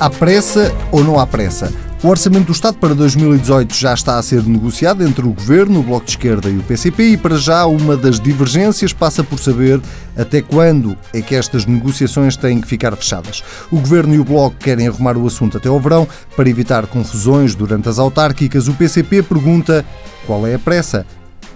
[0.00, 1.70] Há pressa ou não há pressa?
[2.02, 5.82] O Orçamento do Estado para 2018 já está a ser negociado entre o Governo, o
[5.82, 9.78] Bloco de Esquerda e o PCP e para já uma das divergências passa por saber
[10.16, 13.44] até quando é que estas negociações têm que ficar fechadas.
[13.70, 17.54] O Governo e o Bloco querem arrumar o assunto até ao verão para evitar confusões
[17.54, 18.68] durante as autárquicas.
[18.68, 19.84] O PCP pergunta
[20.26, 21.04] qual é a pressa?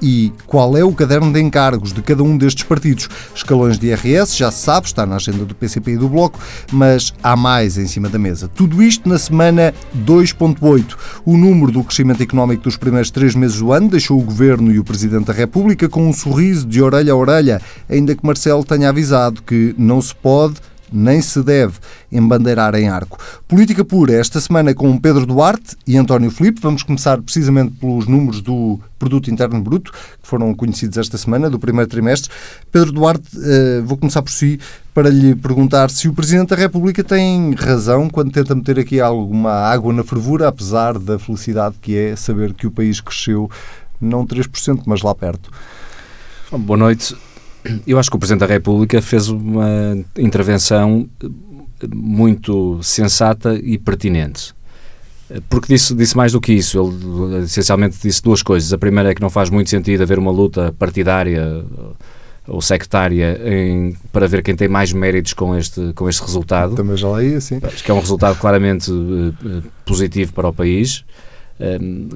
[0.01, 3.09] E qual é o caderno de encargos de cada um destes partidos.
[3.35, 6.39] Escalões de IRS, já se sabe, está na agenda do PCP e do Bloco,
[6.73, 8.49] mas há mais em cima da mesa.
[8.49, 9.75] Tudo isto na semana
[10.07, 10.97] 2.8.
[11.25, 14.79] O número do crescimento económico dos primeiros três meses do ano deixou o Governo e
[14.79, 18.89] o Presidente da República com um sorriso de orelha a orelha, ainda que Marcelo tenha
[18.89, 20.57] avisado que não se pode
[20.93, 21.75] nem se deve
[22.11, 23.19] embandeirar em arco.
[23.49, 26.61] Política pura, esta semana com Pedro Duarte e António Filipe.
[26.61, 31.59] Vamos começar precisamente pelos números do Produto Interno Bruto, que foram conhecidos esta semana, do
[31.59, 32.31] primeiro trimestre.
[32.71, 34.59] Pedro Duarte, eh, vou começar por si
[34.95, 39.51] para lhe perguntar se o Presidente da República tem razão quando tenta meter aqui alguma
[39.51, 43.51] água na fervura, apesar da felicidade que é saber que o país cresceu
[44.01, 45.51] não 3%, mas lá perto.
[46.53, 47.17] Boa noite.
[47.87, 51.09] Eu acho que o Presidente da República fez uma intervenção
[51.93, 54.55] muito sensata e pertinente.
[55.49, 56.79] Porque disse, disse mais do que isso.
[56.79, 58.73] Ele essencialmente disse duas coisas.
[58.73, 61.65] A primeira é que não faz muito sentido haver uma luta partidária
[62.47, 66.75] ou sectária em, para ver quem tem mais méritos com este, com este resultado.
[66.75, 67.59] Também já leio, sim.
[67.63, 69.35] Acho que é um resultado claramente uh,
[69.85, 71.05] positivo para o país.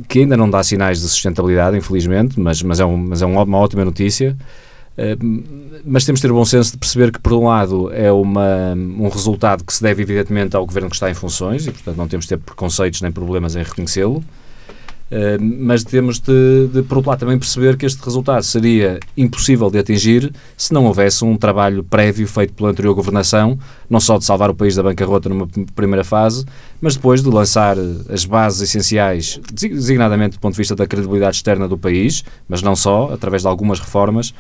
[0.09, 3.59] Que ainda não dá sinais de sustentabilidade, infelizmente, mas, mas, é, um, mas é uma
[3.59, 4.37] ótima notícia
[5.85, 8.75] mas temos de ter o bom senso de perceber que, por um lado, é uma,
[8.75, 12.09] um resultado que se deve, evidentemente, ao governo que está em funções e, portanto, não
[12.09, 14.25] temos de ter preconceitos nem problemas em reconhecê-lo.
[15.09, 19.71] Uh, mas temos de, de, por outro lado, também perceber que este resultado seria impossível
[19.71, 23.59] de atingir se não houvesse um trabalho prévio feito pela anterior governação,
[23.89, 26.45] não só de salvar o país da bancarrota numa primeira fase,
[26.79, 27.77] mas depois de lançar
[28.11, 32.77] as bases essenciais, designadamente do ponto de vista da credibilidade externa do país, mas não
[32.77, 34.35] só, através de algumas reformas,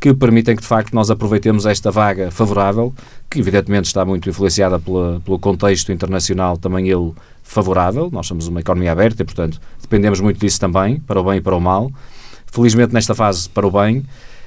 [0.00, 2.94] que permitem que, de facto, nós aproveitemos esta vaga favorável,
[3.28, 7.12] que evidentemente está muito influenciada pela, pelo contexto internacional, também ele
[7.42, 8.08] favorável.
[8.10, 11.40] Nós somos uma economia aberta e, portanto, dependemos muito disso também, para o bem e
[11.42, 11.92] para o mal.
[12.46, 14.02] Felizmente, nesta fase, para o bem.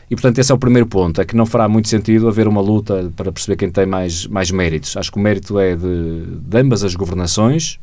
[0.10, 2.60] E, portanto, esse é o primeiro ponto, é que não fará muito sentido haver uma
[2.60, 4.98] luta para perceber quem tem mais, mais méritos.
[4.98, 7.80] Acho que o mérito é de, de ambas as governações,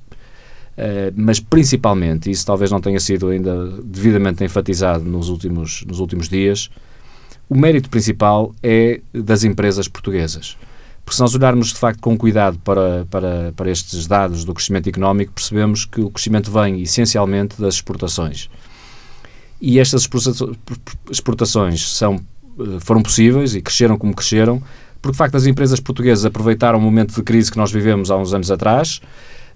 [0.78, 6.26] Uh, mas principalmente, isso talvez não tenha sido ainda devidamente enfatizado nos últimos, nos últimos
[6.26, 6.70] dias,
[7.50, 10.56] o mérito principal é das empresas portuguesas.
[11.04, 14.88] Porque se nós olharmos de facto com cuidado para, para, para estes dados do crescimento
[14.88, 18.48] económico, percebemos que o crescimento vem essencialmente das exportações.
[19.60, 20.08] E estas
[21.10, 22.20] exportações são,
[22.60, 24.62] eh, foram possíveis e cresceram como cresceram,
[25.02, 28.16] porque de facto as empresas portuguesas aproveitaram o momento de crise que nós vivemos há
[28.16, 29.00] uns anos atrás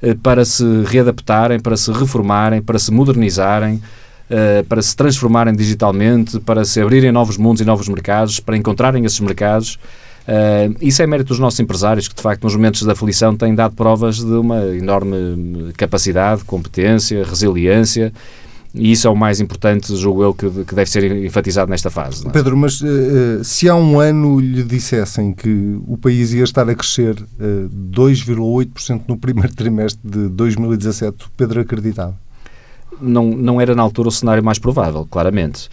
[0.02, 3.80] eh, para se readaptarem, para se reformarem, para se modernizarem,
[4.30, 9.04] uh, para se transformarem digitalmente, para se abrirem novos mundos e novos mercados, para encontrarem
[9.04, 9.78] esses mercados.
[10.26, 13.54] Uh, isso é mérito dos nossos empresários, que de facto nos momentos da aflição têm
[13.54, 18.12] dado provas de uma enorme capacidade, competência, resiliência
[18.74, 22.26] e isso é o mais importante, julgo eu, que, que deve ser enfatizado nesta fase.
[22.26, 22.30] É?
[22.30, 26.74] Pedro, mas uh, se há um ano lhe dissessem que o país ia estar a
[26.74, 32.16] crescer uh, 2,8% no primeiro trimestre de 2017, Pedro acreditava?
[33.00, 35.68] Não, não era na altura o cenário mais provável, claramente.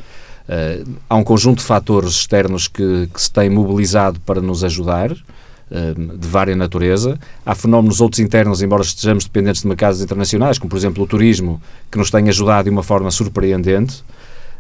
[0.48, 5.12] Uh, há um conjunto de fatores externos que, que se têm mobilizado para nos ajudar,
[5.12, 7.20] uh, de vária natureza.
[7.46, 11.62] Há fenómenos outros internos, embora estejamos dependentes de mercados internacionais, como por exemplo o turismo,
[11.90, 14.04] que nos tem ajudado de uma forma surpreendente.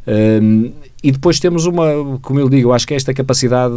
[0.07, 0.71] Uh,
[1.03, 3.73] e depois temos uma, como eu digo, acho que é esta capacidade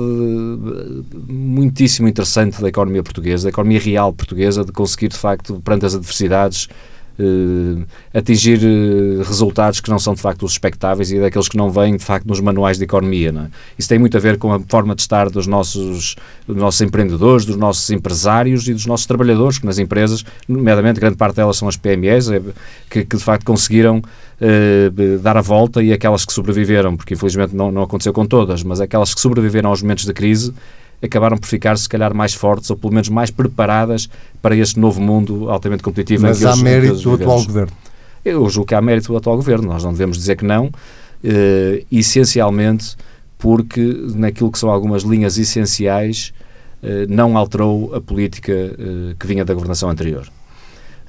[1.27, 5.95] muitíssimo interessante da economia portuguesa, da economia real portuguesa, de conseguir, de facto, perante as
[5.95, 6.69] adversidades,
[8.13, 11.97] atingir uh, resultados que não são de facto os expectáveis e daqueles que não vêm
[11.97, 13.31] de facto nos manuais de economia.
[13.31, 13.49] É?
[13.79, 16.17] Isso tem muito a ver com a forma de estar dos nossos,
[16.47, 21.17] dos nossos empreendedores, dos nossos empresários e dos nossos trabalhadores, que nas empresas, nomeadamente grande
[21.17, 22.43] parte delas são as PMEs, é,
[22.91, 27.55] que, que, de facto conseguiram uh, dar a volta e aquelas que sobreviveram, porque infelizmente
[27.55, 30.53] não, não aconteceu com todas, mas aquelas que sobreviveram aos momentos de crise
[31.05, 34.09] acabaram por ficar, se calhar, mais fortes ou pelo menos mais preparadas
[34.41, 36.23] para este novo mundo altamente competitivo.
[36.23, 37.73] Mas há mérito do atual governo?
[38.25, 41.87] Eu julgo que há mérito do atual governo, nós não devemos dizer que não, uh,
[41.93, 42.97] essencialmente
[43.45, 43.83] porque
[44.15, 46.33] naquilo que são algumas linhas essenciais
[46.83, 50.27] uh, não alterou a política uh, que vinha da governação anterior.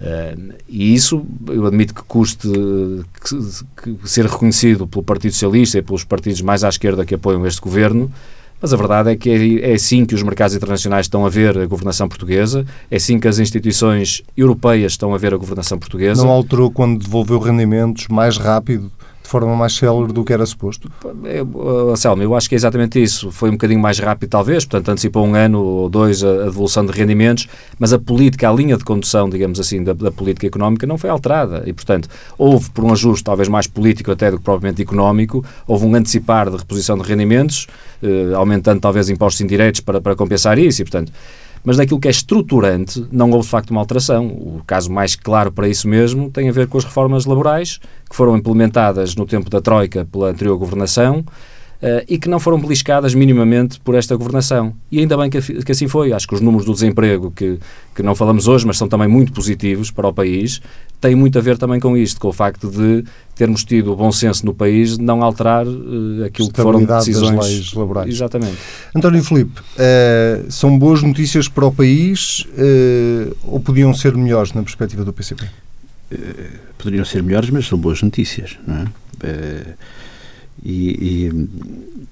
[0.01, 2.49] Uh, e isso, eu admito que custe
[3.23, 7.47] que, que ser reconhecido pelo Partido Socialista e pelos partidos mais à esquerda que apoiam
[7.47, 8.11] este governo,
[8.61, 11.57] Mas a verdade é que é, é assim que os mercados internacionais estão a ver
[11.57, 16.23] a governação portuguesa, é assim que as instituições europeias estão a ver a governação portuguesa.
[16.23, 18.91] Não alterou quando devolveu rendimentos mais rápido
[19.25, 20.89] de forma mais célere do que era suposto?
[21.25, 21.43] É,
[21.91, 23.31] Anselmo, eu acho que é exatamente isso.
[23.31, 26.85] Foi um bocadinho mais rápido, talvez, portanto, antecipou um ano ou dois a, a devolução
[26.85, 27.47] de rendimentos,
[27.79, 31.09] mas a política, a linha de condução, digamos assim, da, da, política económica não foi
[31.09, 31.63] alterada.
[31.65, 32.07] E, portanto,
[32.37, 36.49] houve, por um ajuste talvez mais político até do que propriamente económico, houve um antecipar
[36.49, 37.67] de reposição de rendimentos,
[38.03, 41.11] eh, aumentando talvez impostos indiretos para, para compensar isso, e, portanto
[41.65, 44.27] mas naquilo que é estruturante não houve de facto uma alteração.
[44.27, 47.79] O caso mais claro para isso mesmo tem a ver com as reformas laborais
[48.09, 51.25] que foram implementadas no tempo da Troika pela anterior governação
[52.07, 54.73] e que não foram beliscadas minimamente por esta governação.
[54.91, 56.13] E ainda bem que, que, assim foi.
[56.13, 57.59] Acho que os números do desemprego, que,
[57.93, 60.61] que não falamos hoje, mas são também muito positivos para o país,
[60.99, 63.03] têm muito a ver também com isto, com o facto de
[63.35, 67.35] termos tido o bom senso no país de não alterar uh, aquilo que foram decisões.
[67.35, 68.09] Das leis laborais.
[68.09, 68.57] Exatamente.
[68.95, 72.47] António Filipe, uh, são boas notícias para o país
[73.43, 75.45] ou podiam ser melhores na perspectiva do PCP?
[76.77, 78.85] poderiam ser melhores, mas são boas notícias, não é?
[80.63, 81.49] E, e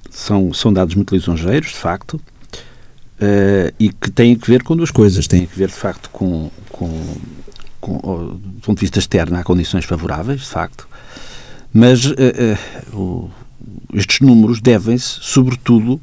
[0.09, 4.91] são, são dados muito lisonjeiros, de facto, uh, e que têm que ver com duas
[4.91, 5.27] coisas.
[5.27, 6.89] Têm que ver, de facto, com, com,
[7.79, 10.87] com do ponto de vista externo, há condições favoráveis, de facto,
[11.73, 12.13] mas uh,
[12.93, 13.31] uh, o,
[13.93, 15.99] estes números devem-se, sobretudo,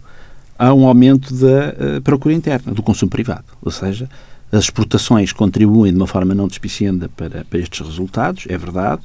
[0.58, 3.44] a um aumento da procura interna, do consumo privado.
[3.62, 4.08] Ou seja,
[4.52, 9.00] as exportações contribuem de uma forma não despicienda para, para estes resultados, é verdade,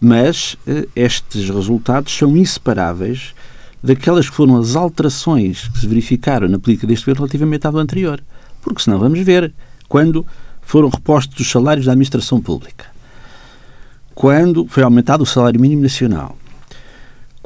[0.00, 3.34] mas eh, estes resultados são inseparáveis
[3.82, 8.20] daquelas que foram as alterações que se verificaram na política deste governo relativamente ao anterior.
[8.62, 9.52] Porque senão vamos ver
[9.88, 10.26] quando
[10.62, 12.86] foram repostos os salários da administração pública,
[14.14, 16.36] quando foi aumentado o salário mínimo nacional,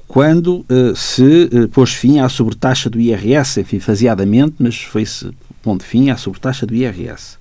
[0.06, 5.30] quando uh, se uh, pôs fim à sobretaxa do IRS, enfim, faseadamente, mas foi-se
[5.62, 7.38] pondo fim à sobretaxa do IRS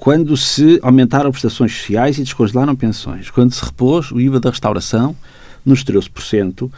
[0.00, 5.14] quando se aumentaram prestações sociais e descongelaram pensões, quando se repôs o IVA da restauração
[5.62, 6.70] nos 13%,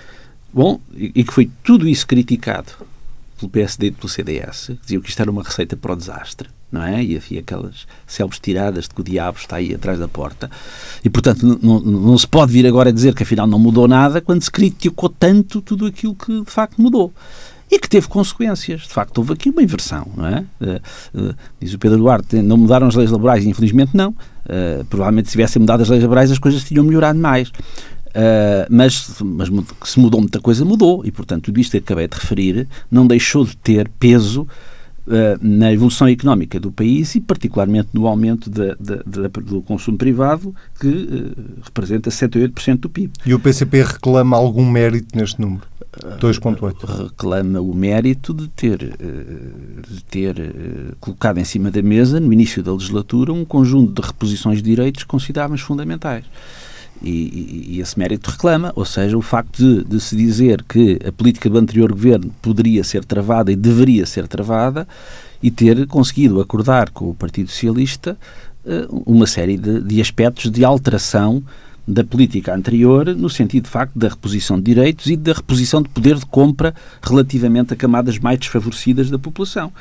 [0.53, 2.73] bom, e, que foi tudo isso criticado
[3.39, 6.83] pelo PSD e pelo CDS, diziam que isto era uma receita para o desastre, não
[6.83, 7.01] é?
[7.01, 10.51] E havia aquelas células tiradas de que o diabo está aí atrás da porta.
[11.05, 14.43] E, portanto, não, não se pode vir agora dizer que afinal não mudou nada quando
[14.43, 17.15] se criticou tanto tudo aquilo que de facto mudou
[17.73, 18.83] e que teve consequências.
[18.83, 20.45] De facto, houve aqui uma inversão, não é?
[20.61, 24.11] Uh, uh, diz o Pedro Duarte, não mudaram as leis laborais, infelizmente não.
[24.11, 27.51] Uh, provavelmente se tivessem mudado as leis laborais as coisas tinham melhorado mais.
[28.69, 29.49] mas, mas
[29.85, 31.03] se mudou muita coisa, mudou.
[31.07, 34.47] E, portanto, tudo isto que acabei de referir não deixou de ter peso
[35.41, 40.55] na evolução económica do país e particularmente no aumento de, de, de, do consumo privado
[40.79, 43.13] que uh, representa 78% do PIB.
[43.27, 45.72] E o PCP reclama algum mérito neste número?
[46.19, 47.05] 2.8.
[47.05, 52.33] Reclama o mérito de ter, eh, de ter eh, colocado em cima da mesa, no
[52.33, 56.25] início da legislatura, um conjunto de reposições de direitos consideráveis fundamentais.
[57.03, 60.99] E, e, e, esse mérito reclama, ou seja, o facto de, de, se dizer que
[61.07, 64.87] a política do anterior governo poderia ser travada e deveria ser travada
[65.43, 68.17] e ter conseguido acordar com o Partido Socialista
[68.65, 71.43] eh, uma série de, de aspectos de alteração
[71.87, 75.89] da política anterior, no sentido, de facto, da reposição de direitos e da reposição de
[75.89, 79.73] poder de compra relativamente a camadas mais desfavorecidas da população.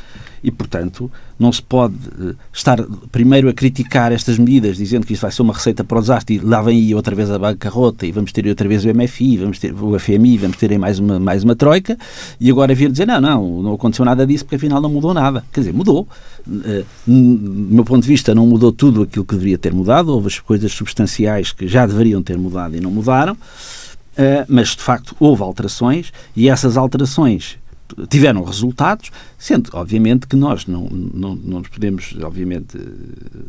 [0.43, 5.21] E, portanto, não se pode uh, estar primeiro a criticar estas medidas, dizendo que isto
[5.21, 8.07] vai ser uma receita para o desastre, e lá vem aí outra vez a bancarrota,
[8.07, 10.97] e vamos ter outra vez o MFI, vamos ter o FMI, vamos ter aí mais
[10.97, 11.95] uma, mais uma troika,
[12.39, 15.43] e agora vir dizer, não, não, não aconteceu nada disso, porque afinal não mudou nada.
[15.53, 16.07] Quer dizer, mudou.
[16.47, 20.27] Uh, do meu ponto de vista, não mudou tudo aquilo que deveria ter mudado, houve
[20.27, 25.15] as coisas substanciais que já deveriam ter mudado e não mudaram, uh, mas de facto
[25.19, 27.57] houve alterações, e essas alterações
[28.09, 32.77] tiveram resultados, sendo, obviamente, que nós não, não, não nos podemos, obviamente,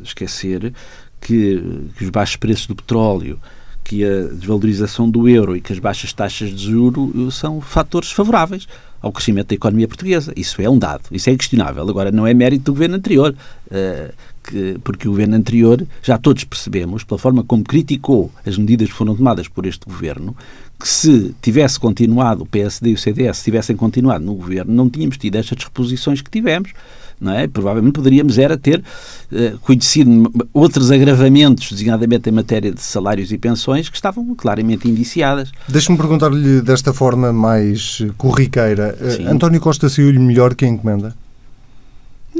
[0.02, 0.72] esquecer
[1.20, 1.62] que,
[1.96, 3.38] que os baixos preços do petróleo,
[3.84, 8.66] que a desvalorização do euro e que as baixas taxas de juro são fatores favoráveis
[9.00, 10.32] ao crescimento da economia portuguesa.
[10.36, 11.88] Isso é um dado, isso é inquestionável.
[11.88, 13.34] Agora, não é mérito do governo anterior,
[13.66, 18.88] uh, que, porque o governo anterior, já todos percebemos, pela forma como criticou as medidas
[18.88, 20.36] que foram tomadas por este governo,
[20.78, 25.16] que se tivesse continuado, o PSD e o CDS tivessem continuado no governo, não tínhamos
[25.16, 26.72] tido estas reposições que tivemos.
[27.20, 27.46] Não é?
[27.46, 33.88] Provavelmente poderíamos era ter uh, conhecido outros agravamentos, designadamente em matéria de salários e pensões,
[33.88, 35.52] que estavam claramente indiciadas.
[35.68, 38.98] Deixe-me perguntar-lhe desta forma mais corriqueira.
[39.00, 41.14] Uh, António Costa saiu-lhe melhor que a encomenda?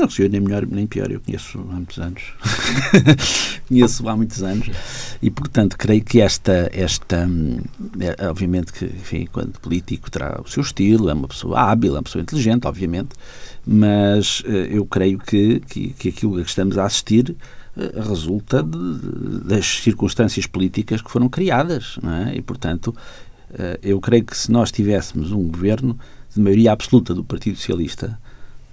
[0.03, 2.23] Não sou eu nem melhor nem pior, eu conheço há muitos anos.
[3.69, 4.69] conheço há muitos anos.
[5.23, 7.25] E, portanto, creio que esta, esta
[8.01, 11.99] é, obviamente que, enfim, quando político terá o seu estilo, é uma pessoa hábil, é
[11.99, 13.11] uma pessoa inteligente, obviamente,
[13.65, 17.37] mas eh, eu creio que, que, que aquilo a que estamos a assistir
[17.77, 22.37] eh, resulta de, das circunstâncias políticas que foram criadas, é?
[22.37, 22.93] E, portanto,
[23.55, 25.97] eh, eu creio que se nós tivéssemos um governo
[26.35, 28.19] de maioria absoluta do Partido Socialista,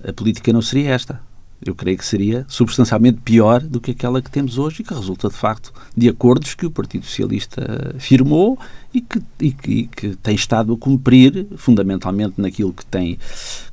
[0.03, 1.22] a política não seria esta.
[1.65, 5.27] Eu creio que seria substancialmente pior do que aquela que temos hoje e que resulta,
[5.27, 8.58] de facto, de acordos que o Partido Socialista firmou
[8.94, 13.20] e que, e que, e que tem estado a cumprir, fundamentalmente naquilo que tem,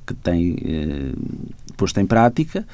[0.05, 1.13] que tem eh,
[1.77, 2.67] posto em prática.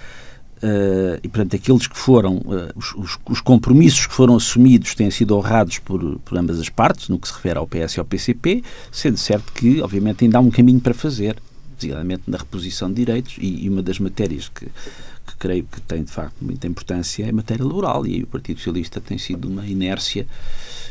[0.62, 5.11] Uh, e, portanto, aqueles que foram, uh, os, os, os, compromissos que foram assumidos têm
[5.11, 8.06] sido honrados por, por ambas as partes, no que se refere ao PS e ao
[8.06, 11.35] PCP, sendo certo que, obviamente, ainda há um caminho para fazer
[11.82, 16.04] designadamente na reposição de direitos, e, e uma das matérias que, que, creio que tem,
[16.04, 19.48] de facto, muita importância é a matéria laboral, e aí o Partido Socialista tem sido
[19.48, 20.26] uma inércia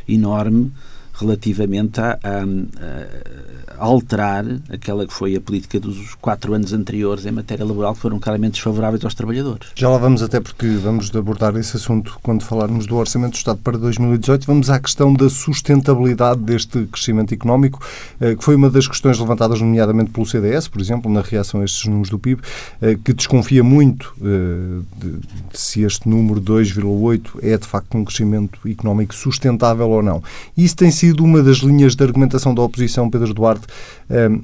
[0.07, 0.71] enorme
[1.21, 7.31] relativamente a, a, a, alterar aquela que foi a política dos quatro anos anteriores em
[7.31, 9.69] matéria laboral, que foram claramente desfavoráveis aos trabalhadores.
[9.75, 13.59] Já lá vamos, até porque vamos abordar esse assunto quando falarmos do Orçamento do Estado
[13.63, 14.45] para 2018.
[14.45, 17.83] Vamos à questão da sustentabilidade deste crescimento económico,
[18.19, 21.65] eh, que foi uma das questões levantadas, nomeadamente pelo CDS, por exemplo, na reação a
[21.65, 22.41] estes números do PIB,
[22.81, 25.11] eh, que desconfia muito eh, de,
[25.51, 30.21] de se este número 2,8 é de facto um crescimento económico sustentável ou não.
[30.55, 33.67] Isso tem sido sido uma das linhas de argumentação da oposição, Pedro Duarte.
[34.09, 34.41] Um,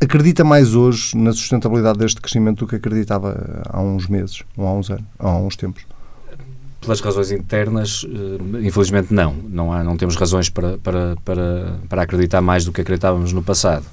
[0.00, 4.72] acredita mais hoje na sustentabilidade deste crescimento do que acreditava há uns meses, ou há
[4.72, 5.84] uns anos, ou há uns tempos?
[6.80, 9.34] Pelas razões internas, eh, infelizmente não.
[9.48, 13.42] Não, há, não temos razões para, para, para, para acreditar mais do que acreditávamos no
[13.42, 13.86] passado.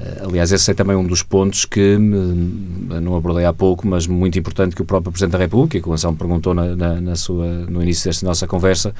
[0.00, 4.36] Eh, aliás, esse é também um dos pontos que não abordei há pouco, mas muito
[4.36, 7.46] importante que o próprio Presidente da República, que o Anselmo perguntou na, na, na sua,
[7.46, 8.92] no início desta nossa conversa,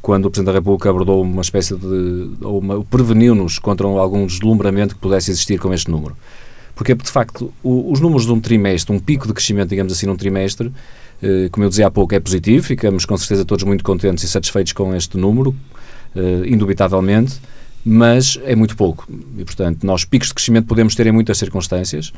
[0.00, 2.30] quando o Presidente da República abordou uma espécie de.
[2.42, 6.16] ou preveniu-nos contra algum deslumbramento que pudesse existir com este número.
[6.74, 10.06] Porque, de facto, o, os números de um trimestre, um pico de crescimento, digamos assim,
[10.06, 10.72] num trimestre,
[11.22, 14.28] eh, como eu dizia há pouco, é positivo, ficamos com certeza todos muito contentes e
[14.28, 15.54] satisfeitos com este número,
[16.14, 17.40] eh, indubitavelmente,
[17.84, 19.08] mas é muito pouco.
[19.36, 22.12] E, portanto, nós picos de crescimento podemos ter em muitas circunstâncias.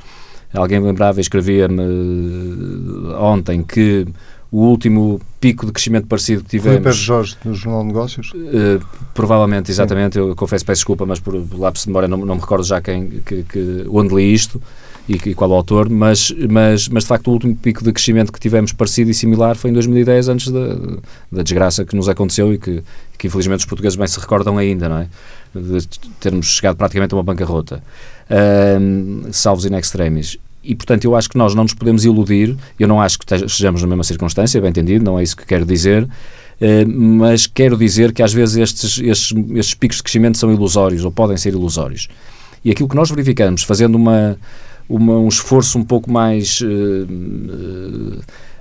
[0.53, 4.07] Alguém lembrava e escrevia-me eh, ontem que
[4.51, 6.81] o último pico de crescimento parecido que tivemos.
[6.81, 8.31] Filipe Jorge, do Jornal de Negócios?
[8.33, 10.15] Uh, provavelmente, exatamente.
[10.15, 10.21] Sim.
[10.21, 13.09] Eu confesso, peço desculpa, mas por lápis de memória não, não me recordo já quem,
[13.25, 14.61] que, que, onde li isto
[15.09, 18.31] e, e qual o autor, mas, mas, mas de facto o último pico de crescimento
[18.33, 20.77] que tivemos parecido e similar foi em 2010, antes da,
[21.33, 22.83] da desgraça que nos aconteceu e que,
[23.17, 25.09] que infelizmente os portugueses bem se recordam ainda, não é?
[25.55, 25.89] De
[26.21, 27.83] termos chegado praticamente a uma bancarrota.
[28.31, 30.39] Uh, salvos in extremis.
[30.63, 32.57] E, portanto, eu acho que nós não nos podemos iludir.
[32.79, 35.65] Eu não acho que estejamos na mesma circunstância, bem entendido, não é isso que quero
[35.65, 36.05] dizer.
[36.05, 41.05] Uh, mas quero dizer que às vezes estes, estes, estes picos de crescimento são ilusórios
[41.05, 42.09] ou podem ser ilusórios.
[42.63, 44.37] E aquilo que nós verificamos, fazendo uma,
[44.87, 46.61] uma um esforço um pouco mais.
[46.61, 47.07] Uh,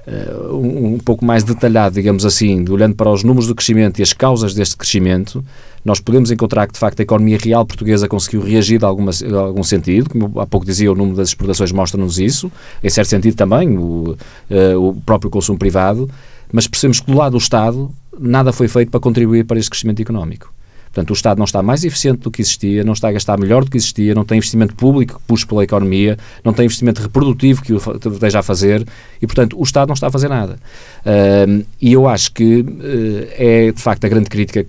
[0.08, 4.03] uh, um, um, pouco mais detalhado, digamos assim, olhando para os números do crescimento e
[4.03, 5.44] as causas deste crescimento,
[5.83, 9.33] nós podemos encontrar que, de facto, a economia real portuguesa conseguiu reagir de, alguma, de
[9.33, 12.51] algum sentido, como há pouco dizia, o número das exportações mostra-nos isso,
[12.83, 14.15] em certo sentido também, o,
[14.50, 16.09] uh, o próprio consumo privado,
[16.51, 20.01] mas percebemos que do lado do Estado nada foi feito para contribuir para este crescimento
[20.01, 20.51] económico.
[20.91, 23.63] Portanto, o Estado não está mais eficiente do que existia, não está a gastar melhor
[23.63, 27.62] do que existia, não tem investimento público que puxe pela economia, não tem investimento reprodutivo
[27.62, 28.86] que o esteja a fazer
[29.21, 30.57] e, portanto, o Estado não está a fazer nada.
[31.05, 34.65] Uh, e eu acho que uh, é, de facto, a grande crítica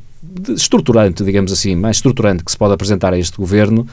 [0.55, 3.87] estruturante, digamos assim, mais estruturante que se pode apresentar a este governo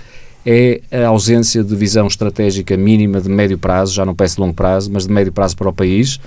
[0.45, 4.89] é a ausência de visão estratégica mínima de médio prazo, já não peço longo prazo,
[4.91, 6.21] mas de médio prazo para o país,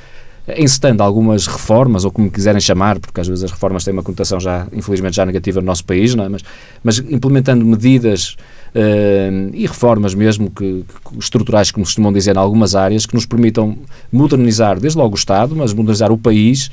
[0.58, 4.38] encetando algumas reformas, ou como quiserem chamar, porque às vezes as reformas têm uma conotação
[4.38, 6.28] já, infelizmente, já negativa no nosso país, não é?
[6.28, 6.42] mas,
[6.82, 8.36] mas implementando medidas
[8.74, 13.24] uh, e reformas mesmo que, que, estruturais, como costumam dizer, em algumas áreas, que nos
[13.24, 13.78] permitam
[14.12, 16.70] modernizar desde logo o Estado, mas modernizar o país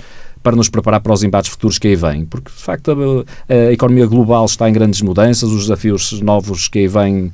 [0.47, 2.91] para nos preparar para os embates futuros que aí vêm, porque de facto
[3.49, 7.33] a, a, economia global está em grandes mudanças, os desafios novos que aí vêm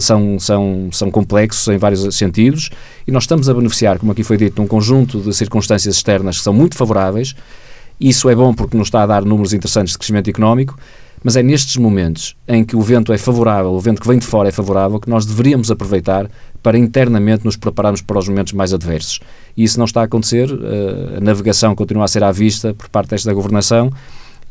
[0.00, 2.70] são, são, são complexos em vários sentidos
[3.04, 6.38] e nós estamos a beneficiar, como aqui foi dito, de um conjunto de circunstâncias externas
[6.38, 7.34] que são muito favoráveis.
[7.98, 10.78] Isso é bom porque nos está a dar números interessantes de crescimento económico,
[11.22, 14.26] mas é nestes momentos em que o vento é favorável, o vento que vem de
[14.26, 16.28] fora é favorável, que nós deveríamos aproveitar
[16.62, 19.20] para internamente nos prepararmos para os momentos mais adversos.
[19.56, 22.88] E isso não está a acontecer, eh, a navegação continua a ser à vista por
[22.88, 23.90] parte desta governação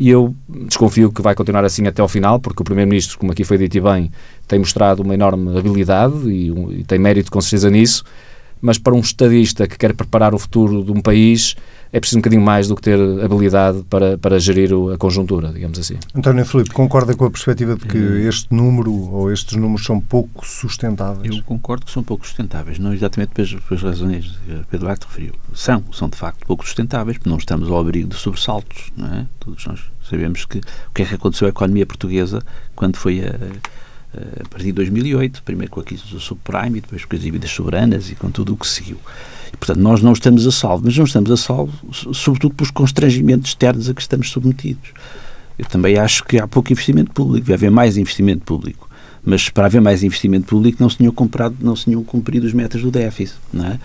[0.01, 0.33] e eu
[0.65, 3.77] desconfio que vai continuar assim até ao final, porque o Primeiro-Ministro, como aqui foi dito
[3.77, 4.11] e bem,
[4.47, 8.03] tem mostrado uma enorme habilidade e, um, e tem mérito com certeza nisso,
[8.61, 11.55] mas para um estadista que quer preparar o futuro de um país,
[11.91, 15.77] é preciso um bocadinho mais do que ter habilidade para, para gerir a conjuntura, digamos
[15.77, 15.97] assim.
[16.15, 20.45] António Filipe, concorda com a perspectiva de que este número ou estes números são pouco
[20.45, 21.35] sustentáveis?
[21.35, 25.33] Eu concordo que são pouco sustentáveis, não exatamente pelas, pelas razões que Pedro Duarte referiu.
[25.53, 29.25] São, são de facto pouco sustentáveis, porque não estamos ao abrigo de sobressaltos, não é?
[29.39, 32.41] Todos nós sabemos que o que é que aconteceu à economia portuguesa
[32.75, 33.35] quando foi a
[34.13, 37.49] a partir de 2008, primeiro com a crise do subprime e depois com as dívidas
[37.49, 38.97] soberanas e com tudo o que seguiu.
[39.53, 41.73] E, portanto, nós não estamos a salvo, mas não estamos a salvo,
[42.13, 44.91] sobretudo pelos constrangimentos externos a que estamos submetidos.
[45.57, 48.89] Eu também acho que há pouco investimento público, deve haver mais investimento público.
[49.23, 52.53] Mas para haver mais investimento público não se tinham comprado, não se tinham cumprido os
[52.53, 53.79] metas do déficit, não é?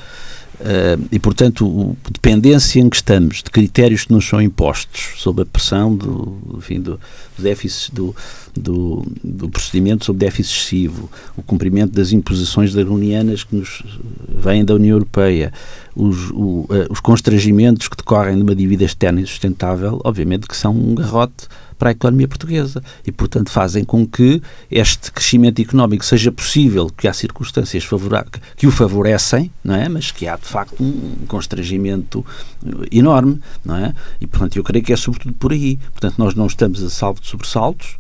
[0.59, 5.43] Uh, e, portanto, a dependência em que estamos de critérios que nos são impostos sob
[5.43, 6.99] a pressão do, enfim, do,
[7.37, 8.17] do déficit, do,
[8.55, 13.83] do, do, procedimento sobre déficit excessivo, o cumprimento das imposições darwinianas que nos
[14.29, 15.53] vêm da União Europeia,
[15.97, 20.73] os, o, uh, os constrangimentos que decorrem de uma dívida externa insustentável, obviamente que são
[20.73, 21.49] um garrote
[21.79, 27.09] para a economia portuguesa e, portanto, fazem com que este crescimento económico seja possível, que
[27.09, 27.87] há circunstâncias
[28.57, 29.89] que o favorecem, não é?
[29.89, 32.25] mas que há, de facto, um constrangimento
[32.91, 33.95] enorme, não é?
[34.21, 35.79] E, portanto, eu creio que é sobretudo por aí.
[35.93, 37.97] Portanto, nós não estamos a salvo de sobressaltos,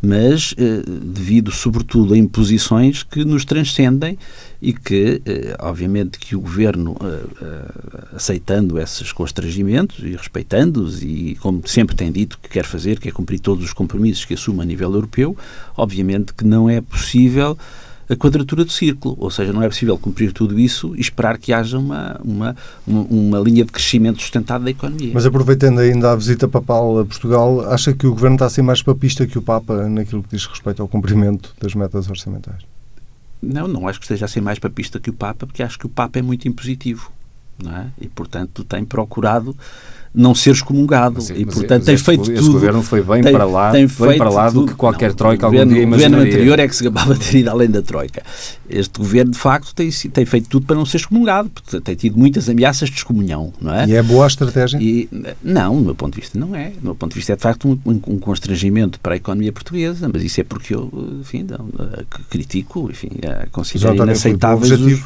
[0.00, 4.16] mas eh, devido sobretudo a imposições que nos transcendem
[4.62, 11.66] e que, eh, obviamente, que o governo, eh, aceitando esses constrangimentos e respeitando-os e, como
[11.66, 14.64] sempre tem dito que quer fazer, que é cumprir todos os compromissos que assume a
[14.64, 15.36] nível europeu,
[15.76, 17.58] obviamente que não é possível
[18.08, 21.52] a quadratura do círculo, ou seja, não é possível cumprir tudo isso e esperar que
[21.52, 25.10] haja uma, uma, uma, linha de crescimento sustentado da economia.
[25.12, 28.62] Mas aproveitando ainda a visita papal a Portugal, acha que o Governo está a ser
[28.62, 32.62] mais papista que o Papa naquilo que diz respeito ao cumprimento das metas orçamentais?
[33.42, 35.86] Não, não acho que esteja a ser mais papista que o Papa, porque acho que
[35.86, 37.12] o Papa é muito impositivo.
[37.62, 37.86] Não é?
[38.00, 39.54] E, portanto, tem procurado
[40.14, 41.20] não ser excomungado.
[41.20, 42.38] Sim, e, portanto, tem feito tudo.
[42.38, 45.16] Esse governo foi bem tem, para lá, tem bem para lá do que qualquer não,
[45.16, 46.16] troika algum governo, dia imaginaria.
[46.16, 48.22] O governo anterior é que se gabava de ter ido além da troika.
[48.68, 52.18] Este governo, de facto, tem, tem feito tudo para não ser excomungado, porque tem tido
[52.18, 53.86] muitas ameaças de excomunhão, não é?
[53.86, 54.78] E é boa a estratégia?
[54.80, 55.08] E,
[55.42, 56.70] não, do meu ponto de vista, não é.
[56.70, 60.08] Do meu ponto de vista, é, de facto, um, um constrangimento para a economia portuguesa,
[60.12, 60.90] mas isso é porque eu,
[61.20, 61.68] enfim, não,
[62.30, 63.10] critico, enfim,
[63.50, 65.02] considero inaceitáveis os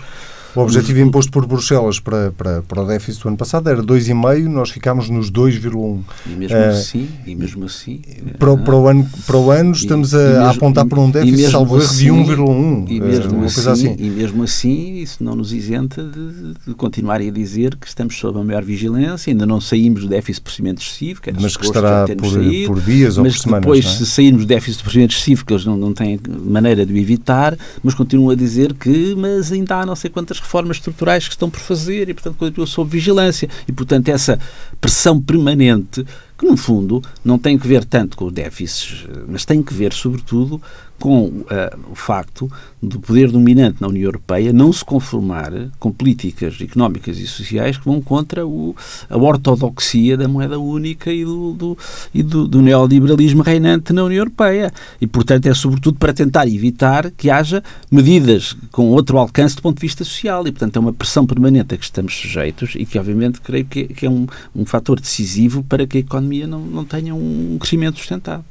[0.55, 4.47] o objetivo imposto por Bruxelas para, para, para o déficit do ano passado era 2,5,
[4.49, 6.01] nós ficámos nos 2,1.
[6.27, 8.01] E mesmo uh, assim, e mesmo assim
[8.38, 11.51] para, para, o ano, para o ano estamos a, mesmo, a apontar para um déficit,
[11.51, 12.85] salvo erro, de 1,1.
[12.88, 13.97] E, mesmo assim, assim.
[13.99, 18.38] e mesmo assim, isso não nos isenta de, de, continuar a dizer que estamos sob
[18.38, 21.65] a maior vigilância, ainda não saímos do déficit de procedimento excessivo, que era mas que
[21.65, 23.62] estará por, saído, por dias ou por semanas.
[23.62, 23.88] Depois, é?
[23.88, 26.97] se sairmos do déficit de procedimento excessivo, que eles não, não têm maneira de o
[26.97, 31.35] evitar, mas continuam a dizer que mas ainda há não sei quantas reformas estruturais que
[31.35, 33.49] estão por fazer e, portanto, continua sob vigilância.
[33.67, 34.39] E, portanto, essa
[34.81, 36.05] pressão permanente
[36.37, 39.93] que, no fundo, não tem que ver tanto com os déficits, mas tem que ver,
[39.93, 40.61] sobretudo,
[41.03, 41.45] com uh,
[41.91, 42.49] o facto
[42.81, 47.85] do poder dominante na União Europeia não se conformar com políticas económicas e sociais que
[47.85, 48.77] vão contra o,
[49.11, 51.79] a ortodoxia da moeda única e, do, do,
[52.15, 54.73] e do, do, neoliberalismo reinante na União Europeia.
[55.01, 59.79] E, portanto, é sobretudo para tentar evitar que haja medidas com outro alcance do ponto
[59.79, 60.47] de vista social.
[60.47, 63.87] E, portanto, é uma pressão permanente a que estamos sujeitos e que, obviamente, creio que,
[63.88, 67.99] que é um, um fator decisivo para que a economia não, não tenha um crescimento
[67.99, 68.45] sustentado.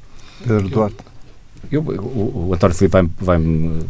[0.45, 1.10] Pedro Duarte.
[1.69, 3.39] Eu, o, o, António Filipe vai-me vai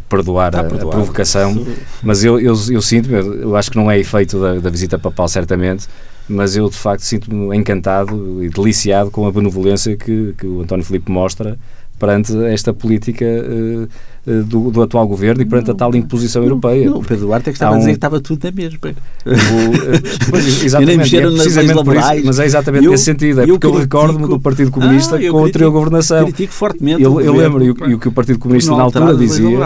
[0.10, 1.66] perdoar a, a, provocação,
[2.04, 5.28] mas eu, eu, eu sinto, eu acho que não é efeito da, da visita papal,
[5.28, 5.88] certamente,
[6.28, 10.86] mas eu de facto sinto-me encantado e deliciado com a benevolência que, que o António
[10.86, 11.58] Filipe mostra
[12.02, 13.88] perante esta política uh,
[14.26, 16.90] uh, do, do, atual governo e perante não, a tal imposição não, europeia.
[16.90, 17.76] Não, o Pedro Duarte é que estava um...
[17.76, 18.80] a dizer que estava tudo na mesma.
[19.24, 23.42] O, uh, exatamente, é precisamente por isso, mas é exatamente eu, nesse sentido.
[23.42, 26.24] É porque eu, eu recordo-me do Partido Comunista ah, com a anterior governação.
[26.24, 27.04] Critico fortemente.
[27.04, 29.60] Eu, eu lembro, e o, que o Partido Comunista na altura dizia,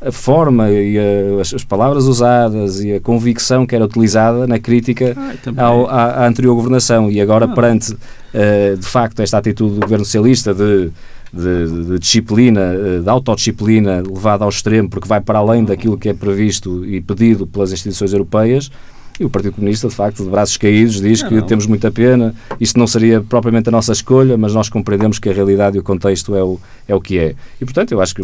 [0.00, 4.58] a forma e a, as, as, palavras usadas e a convicção que era utilizada na
[4.58, 5.16] crítica
[5.56, 7.10] ah, ao, à, à, anterior governação.
[7.10, 7.48] E agora, ah.
[7.48, 10.90] perante, de facto, esta atitude do governo socialista de
[11.32, 16.08] de, de, disciplina, eh, de autodisciplina levada ao extremo, porque vai para além daquilo que
[16.08, 18.70] é previsto e pedido pelas instituições europeias.
[19.20, 21.42] E o Partido Comunista, de facto, de braços caídos, diz não, que não.
[21.42, 25.32] temos muita pena, isto não seria propriamente a nossa escolha, mas nós compreendemos que a
[25.32, 27.34] realidade e o contexto é o, é o que é.
[27.60, 28.22] E, portanto, eu acho que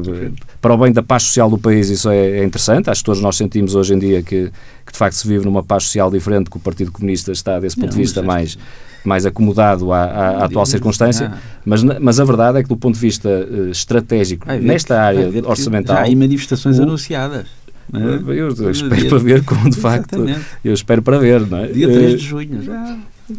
[0.60, 2.90] para o bem da paz social do país isso é, é interessante.
[2.90, 4.52] Acho que todos nós sentimos hoje em dia que,
[4.86, 7.74] que, de facto, se vive numa paz social diferente, que o Partido Comunista está, desse
[7.74, 8.56] ponto não, de vista, mais
[9.04, 11.38] mais acomodado à, à, atual circunstância, ah.
[11.64, 15.96] mas, mas a verdade é que, do ponto de vista uh, estratégico, nesta área orçamental.
[15.96, 17.46] Já há manifestações o, anunciadas.
[17.92, 17.98] É?
[17.98, 20.46] Eu, eu espero dia, para ver como, de facto, exatamente.
[20.64, 21.66] eu espero para ver, não é?
[21.68, 22.98] Dia 3 de junho, já.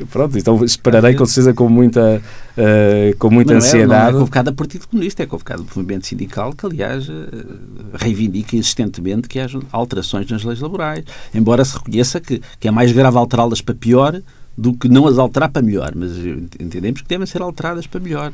[0.09, 2.19] Pronto, então esperarei com certeza com muita,
[2.57, 3.87] uh, com muita Mas ansiedade.
[3.87, 7.07] Não é, não é convocado a Partido Comunista, é convocado o movimento sindical que, aliás,
[7.07, 7.13] uh,
[7.93, 11.05] reivindica insistentemente que haja alterações nas leis laborais.
[11.33, 14.19] Embora se reconheça que, que é mais grave alterá-las para pior
[14.57, 15.93] do que não as alterar para melhor.
[15.95, 16.11] Mas
[16.59, 18.33] entendemos que devem ser alteradas para melhor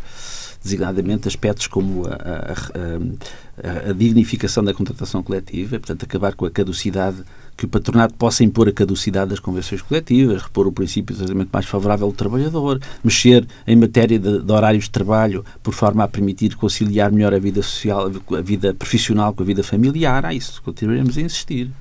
[0.63, 6.51] designadamente aspectos como a, a, a, a, dignificação da contratação coletiva, portanto, acabar com a
[6.51, 7.23] caducidade,
[7.57, 11.49] que o patronato possa impor a caducidade das convenções coletivas, repor o princípio de tratamento
[11.51, 16.07] mais favorável ao trabalhador, mexer em matéria de, de, horários de trabalho por forma a
[16.07, 20.25] permitir conciliar melhor a vida social, a vida profissional com a vida familiar.
[20.25, 21.71] Ah, isso continuaremos a insistir.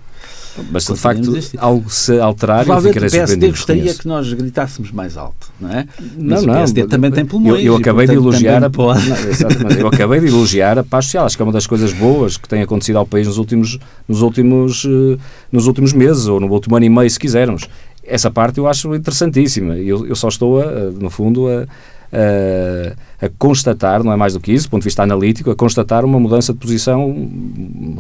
[0.71, 5.17] Mas de facto algo se alterar e ficarei o PSD gostaria que nós gritássemos mais
[5.17, 5.87] alto, não é?
[6.19, 7.61] Mas não, o PSD não, também tem pulmões.
[7.61, 9.09] Eu, eu acabei de elogiar a pode...
[9.09, 11.27] não, eu acabei de elogiar a paz social.
[11.27, 14.23] Acho que é uma das coisas boas que tem acontecido ao país nos últimos, nos
[14.23, 15.19] últimos, eh,
[15.51, 17.69] nos últimos meses ou no último ano e meio, se quisermos.
[18.03, 19.77] Essa parte eu acho interessantíssima.
[19.77, 21.67] Eu, eu só estou, a, no fundo, a
[22.13, 25.57] a, a, constatar, não é mais do que isso, do ponto de vista analítico, a
[25.57, 27.31] constatar uma mudança de posição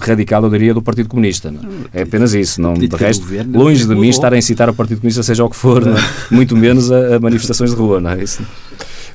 [0.00, 1.50] radical, eu diria, do Partido Comunista.
[1.50, 1.60] Não?
[1.92, 2.60] É apenas isso.
[2.60, 5.56] Não, de resto, longe de mim estar a incitar o Partido Comunista, seja o que
[5.56, 5.94] for, é?
[6.34, 8.00] muito menos a, a, manifestações de rua.
[8.00, 8.42] Não é isso?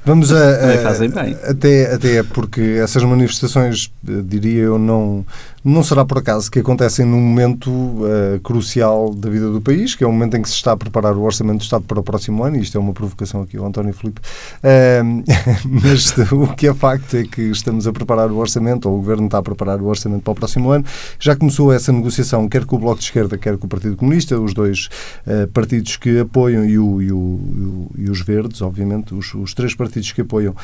[0.05, 5.25] Vamos a, a, até, até porque essas manifestações, eh, diria eu, não,
[5.65, 10.03] não será por acaso que acontecem num momento uh, crucial da vida do país, que
[10.03, 12.03] é o momento em que se está a preparar o Orçamento do Estado para o
[12.03, 15.23] próximo ano, e isto é uma provocação aqui ao António Filipe, uh,
[15.65, 19.25] mas o que é facto é que estamos a preparar o Orçamento, ou o Governo
[19.25, 20.85] está a preparar o Orçamento para o próximo ano.
[21.19, 24.39] Já começou essa negociação, quer com o Bloco de Esquerda, quer com o Partido Comunista,
[24.39, 24.87] os dois
[25.25, 29.73] uh, partidos que apoiam, e, o, e, o, e, os verdes, obviamente, os, os três
[29.73, 30.55] partidos que apoiam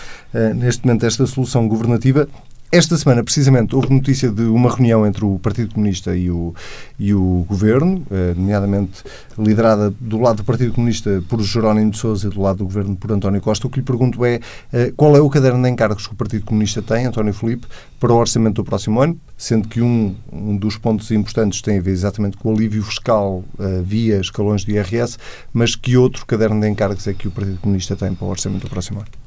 [0.56, 2.28] neste momento esta solução governativa.
[2.74, 6.56] Esta semana, precisamente, houve notícia de uma reunião entre o Partido Comunista e o,
[6.98, 9.04] e o Governo, eh, nomeadamente
[9.38, 12.96] liderada do lado do Partido Comunista por Jerónimo de Sousa e do lado do Governo
[12.96, 13.68] por António Costa.
[13.68, 14.40] O que lhe pergunto é
[14.72, 17.68] eh, qual é o caderno de encargos que o Partido Comunista tem, António Filipe,
[18.00, 21.82] para o orçamento do próximo ano, sendo que um, um dos pontos importantes tem a
[21.82, 25.18] ver exatamente com o alívio fiscal uh, via escalões de IRS,
[25.52, 28.62] mas que outro caderno de encargos é que o Partido Comunista tem para o orçamento
[28.62, 29.21] do próximo ano?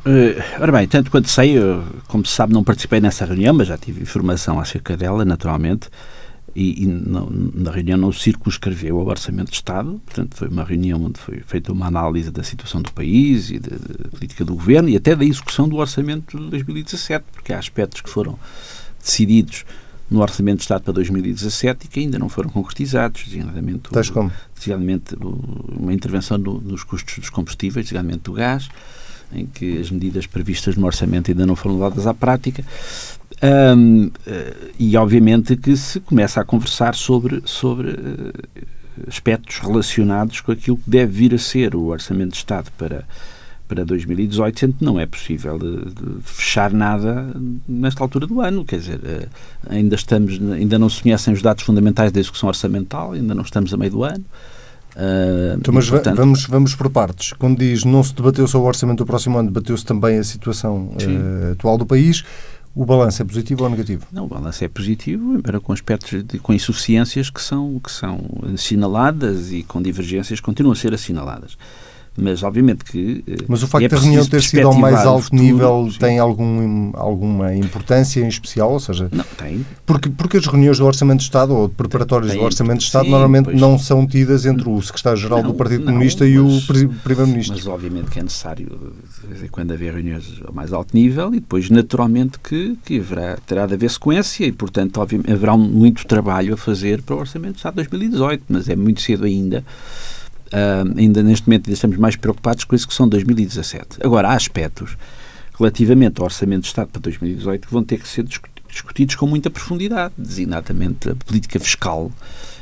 [0.00, 3.68] Uh, ora bem, tanto quanto sei, eu, como se sabe, não participei nessa reunião, mas
[3.68, 5.90] já tive informação acerca dela, naturalmente,
[6.54, 11.04] e, e não, na reunião não circunscreveu o Orçamento de Estado, portanto foi uma reunião
[11.04, 14.88] onde foi feita uma análise da situação do país e da, da política do Governo
[14.88, 18.38] e até da execução do Orçamento de 2017, porque há aspectos que foram
[18.98, 19.64] decididos
[20.10, 23.92] no Orçamento de Estado para 2017 e que ainda não foram concretizados, designadamente, o,
[24.54, 25.14] designadamente
[25.78, 28.68] uma intervenção no, nos custos dos combustíveis, designadamente do gás,
[29.32, 32.64] em que as medidas previstas no orçamento ainda não foram levadas à prática.
[33.42, 38.32] Um, eh, e obviamente que se começa a conversar sobre, sobre uh,
[39.08, 43.06] aspectos relacionados com aquilo que deve vir a ser o Orçamento de Estado para,
[43.66, 47.32] para 2018, sendo que não é possível de fechar nada
[47.66, 48.62] nesta altura do ano.
[48.62, 49.28] Quer dizer,
[49.70, 53.72] ainda, estamos, ainda não se conhecem os dados fundamentais da execução orçamental, ainda não estamos
[53.72, 54.24] a meio do ano.
[54.96, 57.32] Uh, então, mas portanto, vamos, vamos por partes.
[57.32, 60.90] Quando diz não se debateu só o orçamento do próximo ano, debateu-se também a situação
[60.90, 62.24] uh, atual do país.
[62.74, 64.06] O balanço é positivo ou negativo?
[64.12, 68.20] Não, o balanço é positivo, embora com aspectos, de, com insuficiências que são, que são
[68.54, 71.58] assinaladas e com divergências que continuam a ser assinaladas.
[72.20, 73.24] Mas, obviamente, que.
[73.26, 75.98] Eh, Mas o facto é da reunião ter sido ao mais alto futuro, nível sim.
[75.98, 78.72] tem algum, alguma importância em especial?
[78.72, 79.64] Ou seja, não, tem.
[79.86, 83.04] Porque, porque as reuniões do Orçamento de Estado ou preparatórias tem, do Orçamento de Estado
[83.04, 83.60] sim, normalmente pois.
[83.60, 86.60] não são tidas entre o secretário-geral do Partido não, Comunista mas, e o
[87.02, 87.56] Primeiro-Ministro.
[87.56, 88.92] Mas, obviamente, que é necessário,
[89.50, 93.74] quando haver reuniões ao mais alto nível, e depois, naturalmente, que, que haverá, terá de
[93.74, 97.74] haver sequência e, portanto, obviamente, haverá muito trabalho a fazer para o Orçamento de Estado
[97.74, 99.64] de 2018, mas é muito cedo ainda
[100.96, 103.98] Ainda neste momento ainda estamos mais preocupados com a execução de 2017.
[104.02, 104.96] Agora, há aspectos
[105.58, 108.24] relativamente ao Orçamento de Estado para 2018 que vão ter que ser
[108.68, 112.10] discutidos com muita profundidade, designadamente a política fiscal,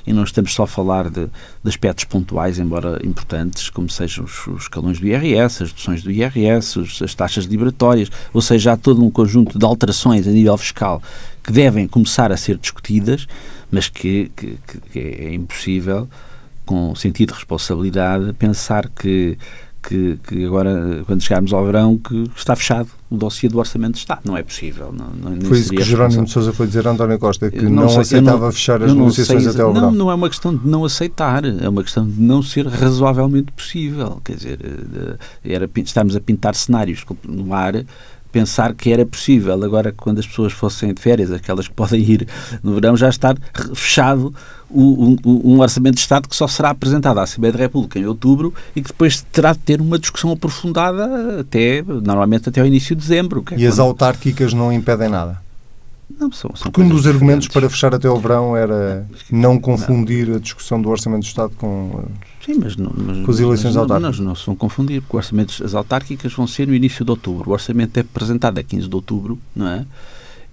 [0.06, 4.46] e não estamos só a falar de, de aspectos pontuais, embora importantes, como sejam os,
[4.46, 8.76] os escalões do IRS, as deduções do IRS, os, as taxas liberatórias, ou seja, há
[8.76, 11.02] todo um conjunto de alterações a nível fiscal
[11.44, 13.26] que devem começar a ser discutidas,
[13.70, 14.58] mas que, que,
[14.90, 16.08] que é impossível
[16.68, 19.38] com sentido de responsabilidade, pensar que,
[19.82, 24.00] que, que, agora, quando chegarmos ao verão, que está fechado o dossiê do Orçamento de
[24.00, 24.20] Estado.
[24.22, 24.92] Não é possível.
[24.92, 27.84] Não, não, foi isso que Jerónimo de Sousa foi dizer a António Costa, que não,
[27.84, 29.90] não sei, aceitava não, fechar as negociações sei, até ao verão.
[29.90, 34.20] Não é uma questão de não aceitar, é uma questão de não ser razoavelmente possível.
[34.22, 37.82] Quer dizer, eh, era, estarmos a pintar cenários no ar
[38.30, 42.28] pensar que era possível, agora quando as pessoas fossem de férias, aquelas que podem ir
[42.62, 43.36] no verão, já estar
[43.74, 44.34] fechado
[44.70, 48.52] um, um, orçamento de Estado que só será apresentado à Assembleia da República em outubro
[48.76, 53.00] e que depois terá de ter uma discussão aprofundada até, normalmente até ao início de
[53.00, 53.38] dezembro.
[53.38, 53.66] É e quando...
[53.66, 55.40] as autárquicas não impedem nada?
[56.18, 60.34] Não, são, são Porque um dos argumentos para fechar até ao verão era não confundir
[60.34, 62.04] a discussão do Orçamento do Estado com,
[62.48, 64.18] Sim, mas, não, mas com as eleições mas, autárquicas.
[64.20, 67.50] Não, não, se vão confundir, porque orçamentos, as autárquicas vão ser no início de outubro.
[67.50, 69.84] O orçamento é apresentado a 15 de outubro, não é?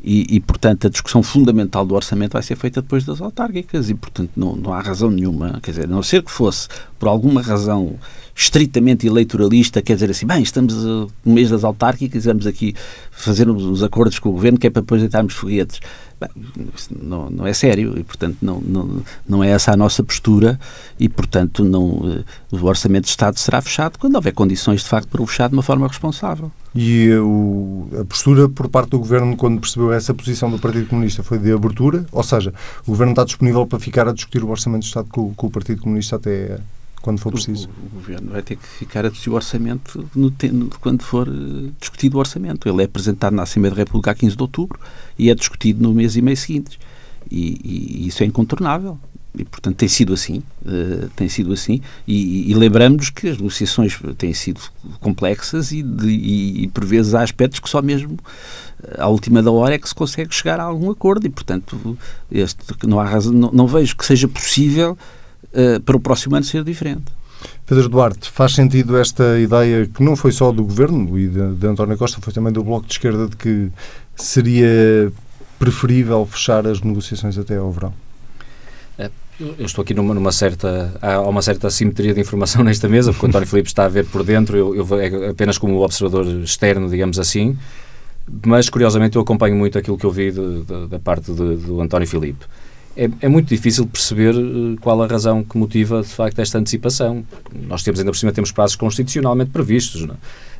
[0.04, 3.96] E, e, portanto, a discussão fundamental do orçamento vai ser feita depois das autárquicas e,
[3.96, 6.68] portanto, não, não há razão nenhuma, quer dizer, a não ser que fosse
[7.00, 7.96] por alguma razão
[8.36, 12.76] estritamente eleitoralista, quer dizer assim, bem, estamos no mês das autárquicas, vamos aqui
[13.10, 15.80] fazer os acordos com o governo que é para depois deitarmos foguetes.
[16.20, 16.30] Bem,
[17.02, 20.58] não, não, é sério e, portanto, não, não, não é essa a nossa postura
[20.98, 25.10] e, portanto, não, uh, o Orçamento de Estado será fechado quando houver condições, de facto,
[25.10, 26.50] para o fechar de uma forma responsável.
[26.74, 31.22] E o, a postura por parte do Governo, quando percebeu essa posição do Partido Comunista,
[31.22, 32.06] foi de abertura?
[32.12, 35.34] Ou seja, o Governo está disponível para ficar a discutir o Orçamento de Estado com,
[35.34, 36.60] com o Partido Comunista até
[37.06, 37.70] quando for preciso.
[37.70, 41.30] O, o, Governo vai ter que ficar a discutir o orçamento no, no, quando for
[41.30, 42.68] uh, discutido o orçamento.
[42.68, 44.80] Ele é apresentado na Assembleia da República a 15 de outubro
[45.18, 46.80] e é discutido no mês e meio seguintes.
[47.30, 48.98] E, e, isso é incontornável.
[49.38, 50.42] E, portanto, tem sido assim.
[50.66, 51.80] Uh, tem sido assim.
[52.08, 54.60] E, e lembramos que as negociações têm sido
[55.00, 58.18] complexas e, de, e, por vezes há aspectos que só mesmo
[58.84, 61.28] eh, à última da hora é que se consegue chegar a algum acordo.
[61.28, 61.96] E, portanto,
[62.32, 64.98] este, não, há razão, não, não vejo que seja possível
[65.56, 67.12] uh, para o próximo ano ser diferente.
[67.66, 71.68] Pedro Duarte, faz sentido esta ideia que não foi só do Governo e de, de
[71.68, 73.72] António Costa, foi também do Bloco de Esquerda, de que
[74.16, 75.12] seria
[75.58, 77.94] preferível fechar as negociações até ao verão?
[78.98, 80.94] É, eu estou aqui numa, numa, certa.
[81.02, 84.06] Há uma certa simetria de informação nesta mesa, porque o António Filipe está a ver
[84.06, 87.58] por dentro, eu, eu é apenas como observador externo, digamos assim,
[88.46, 91.82] mas curiosamente eu acompanho muito aquilo que eu vi de, de, da parte de, do
[91.82, 92.46] António Filipe
[92.96, 97.26] é, é, muito difícil perceber eh, qual a razão que motiva, de facto, esta antecipação.
[97.68, 100.08] Nós temos, ainda por cima, temos prazos constitucionalmente previstos,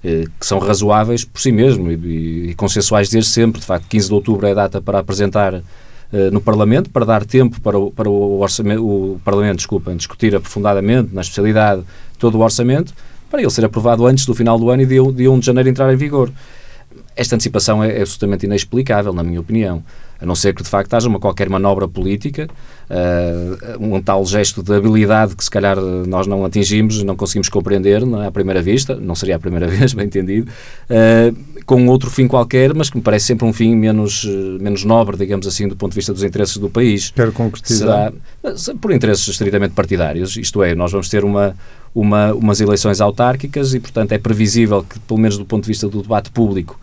[0.04, 0.26] é?
[0.40, 3.60] que são razoáveis por si mesmo e, e, consensuais desde sempre.
[3.60, 5.62] De facto, 15 de outubro é a data para apresentar
[6.14, 11.14] eh, no Parlamento, para dar tempo para o, para o, o Parlamento desculpa, discutir aprofundadamente,
[11.14, 11.84] na especialidade,
[12.20, 12.94] todo o orçamento,
[13.30, 15.70] para ele ser aprovado antes do final do ano e de, de 1 de janeiro
[15.70, 16.32] entrar em vigor.
[17.16, 19.84] Esta antecipação é, é absolutamente inexplicável, na minha opinião.
[20.20, 22.48] A não ser que de facto haja uma qualquer manobra política,
[22.90, 28.06] uh, um tal gesto de habilidade que se calhar nós não atingimos, não conseguimos compreender
[28.06, 30.50] não é, à primeira vista, não seria a primeira vez, bem entendido,
[30.90, 34.26] uh, com outro fim qualquer, mas que me parece sempre um fim menos,
[34.62, 37.12] menos nobre, digamos assim, do ponto de vista dos interesses do país.
[37.12, 38.14] Quero concretizar.
[38.56, 41.56] Será, por interesses estritamente partidários, isto é, nós vamos ter uma,
[41.94, 45.90] uma, umas eleições autárquicas e, portanto, é previsível que, pelo menos do ponto de vista
[45.90, 46.80] do debate público,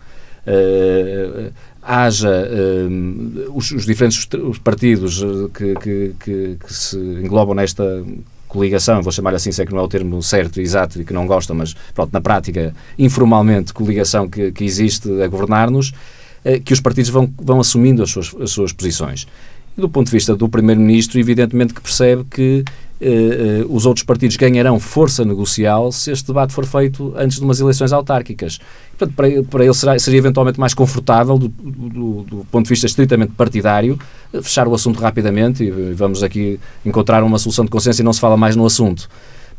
[1.83, 4.27] haja uh, os, os, diferentes
[4.63, 8.03] partidos eh, que, que, que, que, se englobam nesta
[8.47, 11.27] coligação, vou chamar assim, sei que não é o termo certo exato e que não
[11.27, 16.79] gostam, mas pronto, na prática, informalmente, coligação que, que existe a governar-nos, uh, que os
[16.79, 19.27] partidos vão, vão assumindo as suas, as suas posições.
[19.75, 22.63] Do ponto de vista do Primeiro-Ministro, evidentemente que percebe que
[23.03, 27.59] uh, os outros partidos ganharão força negocial se este debate for feito antes de umas
[27.59, 28.59] eleições autárquicas.
[28.97, 32.69] Portanto, para, ele, para ele será, seria eventualmente mais confortável, do, do, do, ponto de
[32.69, 33.97] vista estritamente partidário,
[34.41, 38.19] fechar o assunto rapidamente e vamos aqui encontrar uma solução de consenso e não se
[38.19, 39.09] fala mais no assunto.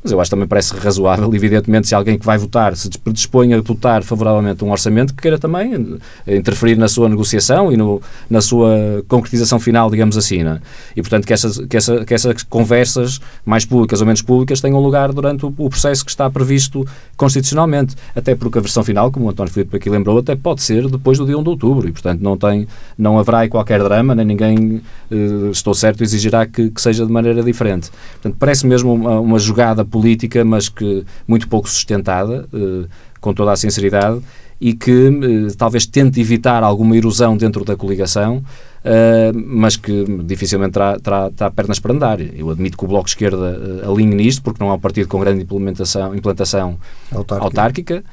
[0.05, 3.55] Mas eu acho que também parece razoável, evidentemente, se alguém que vai votar se predispõe
[3.55, 8.43] a votar favoravelmente um orçamento, que queira também interferir na sua negociação e no, na
[8.43, 10.43] sua concretização final, digamos assim.
[10.43, 10.61] Né?
[10.95, 14.79] E, portanto, que essas, que, essa, que essas conversas, mais públicas ou menos públicas, tenham
[14.79, 16.87] lugar durante o, o, processo que está previsto
[17.17, 17.97] constitucionalmente.
[18.15, 21.17] Até porque a versão final, como o António Filipe aqui lembrou, até pode ser depois
[21.17, 21.89] do dia 1 de outubro.
[21.89, 26.71] E, portanto, não, tem, não haverá qualquer drama, nem ninguém, eh, estou certo, exigirá que,
[26.71, 27.91] que, seja de maneira diferente.
[28.15, 32.89] Portanto, parece mesmo uma, uma jogada política, mas que muito pouco sustentada, eh,
[33.21, 34.21] com toda a sinceridade,
[34.61, 38.43] e que eh, talvez tente evitar alguma erosão dentro da coligação,
[38.85, 42.21] eh, mas que dificilmente terá, terá, terá pernas para andar.
[42.21, 43.57] Eu admito que o Bloco de Esquerda
[43.89, 46.77] alinhe nisto, porque não é um partido com grande implementação, implantação
[47.13, 47.45] autárquica.
[47.45, 48.05] autárquica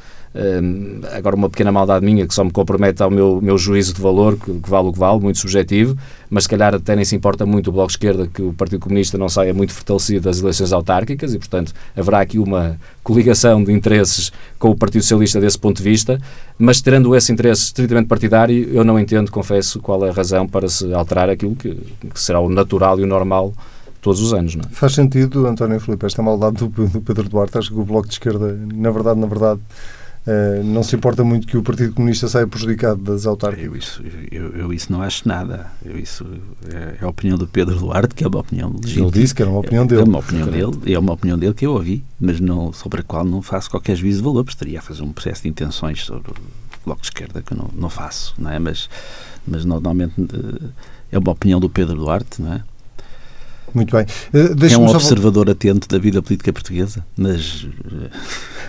[1.14, 4.38] Agora, uma pequena maldade minha que só me compromete ao meu, meu juízo de valor,
[4.38, 5.98] que, que, vale o que vale, muito subjetivo,
[6.30, 8.80] mas se calhar até nem se importa muito o Bloco de Esquerda que o Partido
[8.80, 13.74] Comunista não saia muito fortalecido das eleições autárquicas e, portanto, haverá aqui uma coligação de
[13.74, 16.18] interesses com o Partido Socialista desse ponto de vista,
[16.58, 20.70] mas terando esse interesse estritamente partidário, eu não entendo, confesso, qual é a razão para
[20.70, 23.54] se alterar aquilo que, que será o natural e o normal
[24.02, 24.56] todos os anos.
[24.56, 24.70] Não é?
[24.74, 28.14] Faz sentido, António Filipe, esta maldade do, do Pedro Duarte, acho que o Bloco de
[28.14, 29.60] Esquerda, na verdade, na verdade,
[30.28, 33.66] uh, não se importa muito que o Partido Comunista saia prejudicado das autárquicas?
[33.66, 35.68] Eu isso, eu, eu isso não acho nada.
[35.84, 36.26] Eu isso
[36.68, 39.08] é, é, a opinião do Pedro Duarte, que é uma opinião legítima.
[39.08, 40.02] Ele disse que era uma opinião dele.
[40.02, 43.04] É uma opinião dele, é uma opinião dele que eu ouvi, mas não, sobre a
[43.04, 46.04] qual não faço qualquer juízo de valor, porque estaria a fazer um processo de intenções
[46.04, 46.36] sobre o
[46.86, 48.60] Bloco de Esquerda que eu não, não faço, não é?
[48.60, 48.90] Mas,
[49.48, 50.70] mas normalmente eh,
[51.12, 52.64] é uma opinião do Pedro Duarte, não é?
[53.74, 54.06] Muito bem.
[54.34, 55.52] Uh, é um observador só...
[55.54, 57.68] atento da vida política portuguesa, mas.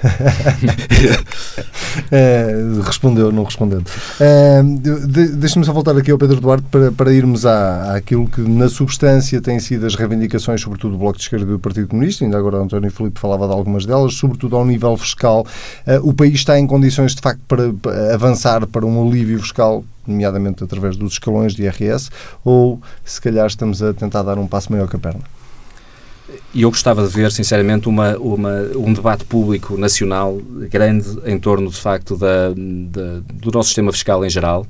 [2.11, 3.85] é, respondeu, não respondendo.
[4.21, 8.41] É, de, Deixa-me só voltar aqui ao Pedro Duarte para, para irmos à, àquilo que,
[8.41, 12.25] na substância, têm sido as reivindicações, sobretudo do Bloco de Esquerda e do Partido Comunista.
[12.25, 15.47] Ainda agora António Filipe falava de algumas delas, sobretudo ao nível fiscal.
[15.87, 19.85] Uh, o país está em condições, de facto, para, para avançar para um alívio fiscal
[20.07, 22.11] nomeadamente através dos escalões de IRS,
[22.45, 25.21] ou se calhar estamos a tentar dar um passo maior que a perna?
[26.55, 30.41] E eu gostava de ver, sinceramente, uma, uma, um debate público nacional
[30.71, 34.67] grande em torno, de facto, da, da do nosso sistema fiscal em geral,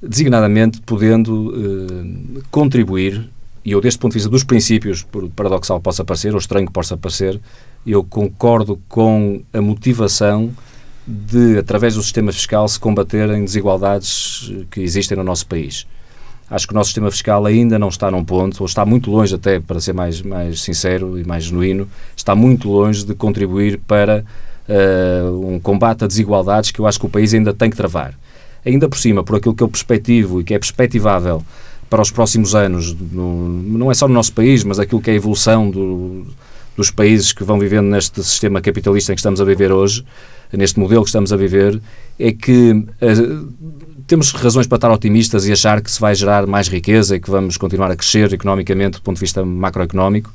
[0.00, 3.28] designadamente podendo eh, contribuir,
[3.64, 6.72] e eu, deste ponto de vista dos princípios, por paradoxal possa parecer, ou estranho que
[6.72, 7.40] possa parecer,
[7.86, 10.50] eu concordo com a motivação
[11.06, 15.86] de, através do sistema fiscal, se combaterem desigualdades que existem no nosso país.
[16.52, 19.34] Acho que o nosso sistema fiscal ainda não está num ponto, ou está muito longe,
[19.34, 24.22] até para ser mais, mais sincero e mais genuíno, está muito longe de contribuir para
[24.68, 28.12] uh, um combate a desigualdades que eu acho que o país ainda tem que travar.
[28.66, 31.42] Ainda por cima, por aquilo que eu perspectivo e que é perspectivável
[31.88, 35.14] para os próximos anos, no, não é só no nosso país, mas aquilo que é
[35.14, 36.26] a evolução do,
[36.76, 40.04] dos países que vão vivendo neste sistema capitalista em que estamos a viver hoje,
[40.52, 41.80] neste modelo que estamos a viver,
[42.18, 43.52] é que uh,
[44.06, 47.30] temos razões para estar otimistas e achar que se vai gerar mais riqueza e que
[47.30, 50.32] vamos continuar a crescer economicamente do ponto de vista macroeconómico,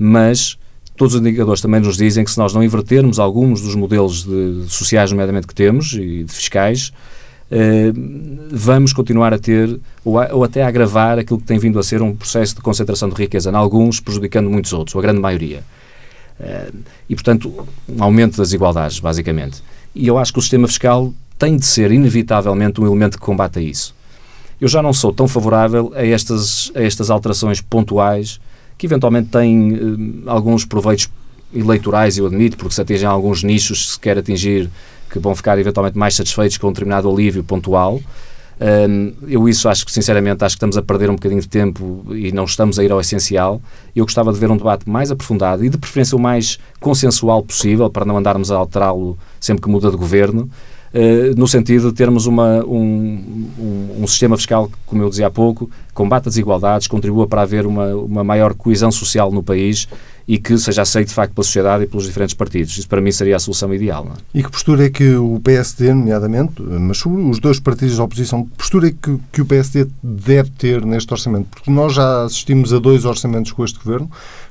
[0.00, 0.58] mas
[0.96, 4.64] todos os indicadores também nos dizem que se nós não invertermos alguns dos modelos de,
[4.68, 6.92] sociais, nomeadamente, que temos e de fiscais,
[7.50, 7.90] eh,
[8.52, 11.82] vamos continuar a ter, ou, a, ou, até a agravar, aquilo que tem vindo a
[11.82, 15.20] ser um processo de concentração de riqueza em alguns, prejudicando muitos outros, ou a grande
[15.20, 15.64] maioria.
[16.38, 16.70] Eh,
[17.08, 19.62] e, portanto, um aumento das igualdades, basicamente.
[19.94, 23.60] E eu acho que o sistema fiscal tem de ser, inevitavelmente, um elemento que combata
[23.62, 23.94] isso.
[24.60, 28.38] Eu já não sou tão favorável a estas, a estas alterações pontuais
[28.76, 31.08] que, eventualmente, têm uh, alguns proveitos
[31.52, 34.70] eleitorais, eu admito, porque se atingem alguns nichos que se quer atingir
[35.08, 37.98] que vão ficar, eventualmente, mais satisfeitos com um determinado alívio pontual.
[38.60, 42.04] Um, eu isso acho que, sinceramente, acho que estamos a perder um bocadinho de tempo
[42.10, 43.62] e não estamos a ir ao essencial.
[43.96, 47.88] Eu gostava de ver um debate mais aprofundado e, de preferência, o mais consensual possível,
[47.88, 50.50] para não andarmos a alterá-lo sempre que muda de governo,
[51.36, 55.70] no sentido de termos uma, um, um, um, sistema fiscal como eu dizia há pouco,
[55.94, 59.86] combate as desigualdades, contribua para haver uma, uma maior coesão social no país
[60.26, 62.78] e que seja aceito de facto pela sociedade e pelos diferentes partidos.
[62.78, 64.06] Isso para mim seria a solução ideal.
[64.16, 64.38] É?
[64.38, 68.56] E que postura é que o PSD, nomeadamente, mas os dois partidos da oposição, que
[68.56, 71.48] postura é que, que o PSD deve ter neste orçamento?
[71.50, 74.10] Porque nós já assistimos a dois orçamentos com este governo.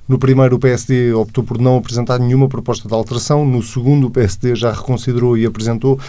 [0.09, 3.45] No primeiro, o PSD optou por não apresentar nenhuma proposta de alteração.
[3.45, 5.99] No segundo, o PSD já reconsiderou e apresentou.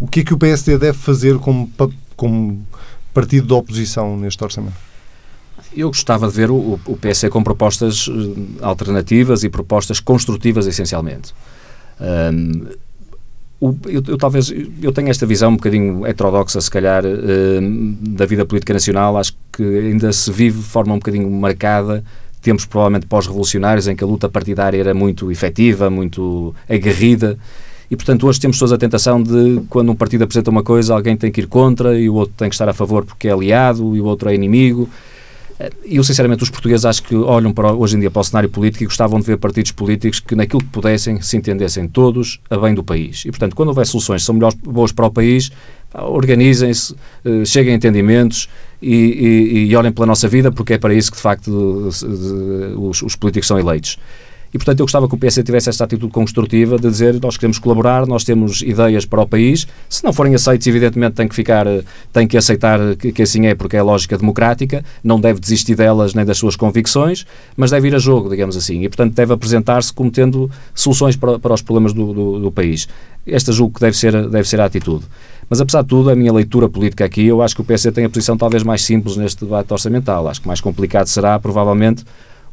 [0.00, 1.70] O que é que o PSD deve fazer como,
[2.16, 2.66] como
[3.14, 4.74] partido da oposição neste orçamento?
[5.72, 11.32] Eu gostava de ver o, o PS com propostas eh, alternativas e propostas construtivas, essencialmente.
[13.62, 17.04] Eu, eu, talvez eu tenho esta visão um bocadinho heterodoxa, se calhar,
[18.00, 19.16] da vida política nacional.
[19.16, 22.04] Acho que ainda se vive de forma um bocadinho marcada.
[22.44, 27.38] Tempos provavelmente pós-revolucionários em que a luta partidária era muito efetiva, muito aguerrida.
[27.90, 31.16] E, portanto, hoje temos todos a tentação de, quando um partido apresenta uma coisa, alguém
[31.16, 33.96] tem que ir contra e o outro tem que estar a favor porque é aliado
[33.96, 34.88] e o outro é inimigo.
[35.84, 38.84] Eu, sinceramente, os portugueses acho que olham para, hoje em dia para o cenário político
[38.84, 42.74] e gostavam de ver partidos políticos que, naquilo que pudessem, se entendessem todos a bem
[42.74, 43.24] do país.
[43.24, 45.50] E, portanto, quando houver soluções que são melhores, boas para o país,
[45.94, 48.48] organizem-se, eh, cheguem a entendimentos
[48.82, 53.02] e, e, e, olhem pela nossa vida, porque é para isso que, de facto, os,
[53.02, 53.98] os políticos são eleitos.
[54.54, 57.58] E, portanto, eu gostava que o PS tivesse esta atitude construtiva de dizer nós queremos
[57.58, 59.66] colaborar, nós temos ideias para o país.
[59.88, 61.66] Se não forem aceitos, evidentemente, tem que ficar,
[62.12, 64.84] tem que aceitar que, que assim é, porque é lógica democrática.
[65.02, 67.26] Não deve desistir delas nem das suas convicções,
[67.56, 68.84] mas deve ir a jogo, digamos assim.
[68.84, 72.86] E, portanto, deve apresentar-se como tendo soluções para, para os problemas do, do, do país.
[73.26, 75.04] Esta julgo que deve ser, deve ser a atitude.
[75.48, 78.04] Mas, apesar de tudo, a minha leitura política aqui, eu acho que o PS tem
[78.04, 80.28] a posição talvez mais simples neste debate orçamental.
[80.28, 82.04] Acho que mais complicado será, provavelmente,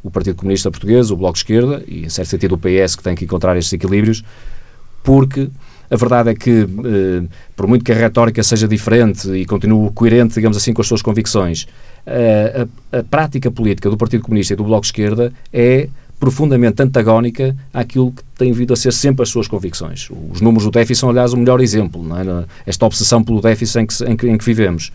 [0.02, 3.02] o Partido Comunista Português, o Bloco de Esquerda e, em certo sentido, o PS, que
[3.02, 4.22] tem que encontrar estes equilíbrios,
[5.02, 5.48] porque
[5.90, 7.22] a verdade é que, eh,
[7.54, 11.02] por muito que a retórica seja diferente e continue coerente, digamos assim, com as suas
[11.02, 11.66] convicções,
[12.06, 15.88] a, a, a prática política do Partido Comunista e do Bloco de Esquerda é
[16.22, 20.08] profundamente antagónica àquilo que tem vindo a ser sempre as suas convicções.
[20.30, 22.44] Os números do déficit são, aliás, o melhor exemplo, é?
[22.64, 24.92] esta obsessão pelo déficit em que, em que, em que vivemos.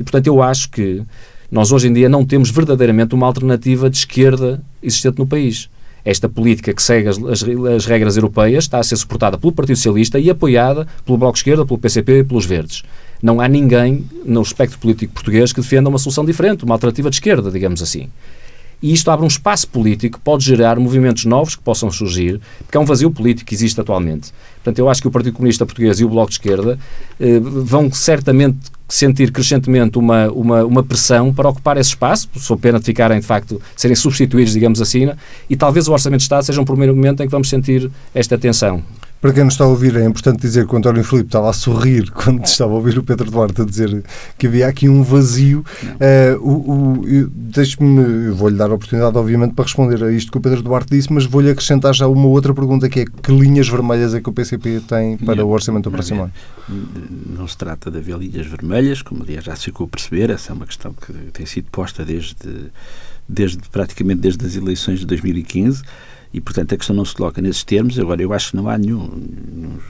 [0.00, 1.00] E, portanto, eu acho que
[1.48, 5.70] nós hoje em dia não temos verdadeiramente uma alternativa de esquerda existente no país.
[6.04, 7.44] Esta política que segue as, as,
[7.76, 11.64] as, regras europeias está a ser suportada pelo Partido Socialista e apoiada pelo Bloco Esquerda,
[11.64, 12.82] pelo PCP e pelos Verdes.
[13.22, 17.14] Não há ninguém no espectro político português que defenda uma solução diferente, uma alternativa de
[17.14, 18.08] esquerda, digamos assim.
[18.84, 22.76] E isto abre um espaço político que pode gerar movimentos novos que possam surgir, porque
[22.76, 24.30] é um vazio político que existe atualmente.
[24.56, 26.78] Portanto, eu acho que o Partido Comunista Português e o Bloco de Esquerda
[27.18, 32.78] eh, vão certamente sentir crescentemente uma, uma, uma pressão para ocupar esse espaço, sob pena
[32.78, 35.10] de ficarem, de facto, serem substituídos, digamos assim,
[35.48, 38.36] e talvez o Orçamento de Estado seja um primeiro momento em que vamos sentir esta
[38.36, 38.82] tensão.
[39.24, 41.52] Para quem nos está a ouvir, é importante dizer que o António Filipe estava a
[41.54, 44.04] sorrir quando estava a ouvir o Pedro Duarte a dizer
[44.36, 45.64] que havia aqui um vazio.
[46.36, 50.90] Uh, Deixe-me, vou-lhe dar a oportunidade, obviamente, para responder a isto que o Pedro Duarte
[50.90, 54.28] disse, mas vou-lhe acrescentar já uma outra pergunta que é que linhas vermelhas é que
[54.28, 56.32] o PCP tem para não, o orçamento do próximo ano?
[57.34, 60.52] Não se trata de haver linhas vermelhas, como aliás já se ficou a perceber, essa
[60.52, 62.70] é uma questão que tem sido posta desde,
[63.26, 65.82] desde praticamente desde as eleições de 2015
[66.34, 67.96] e, portanto, a questão não se coloca nesses termos.
[67.96, 69.08] Agora, eu acho que não há nenhum,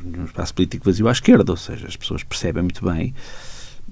[0.04, 3.14] nenhum espaço político vazio à esquerda, ou seja, as pessoas percebem muito bem,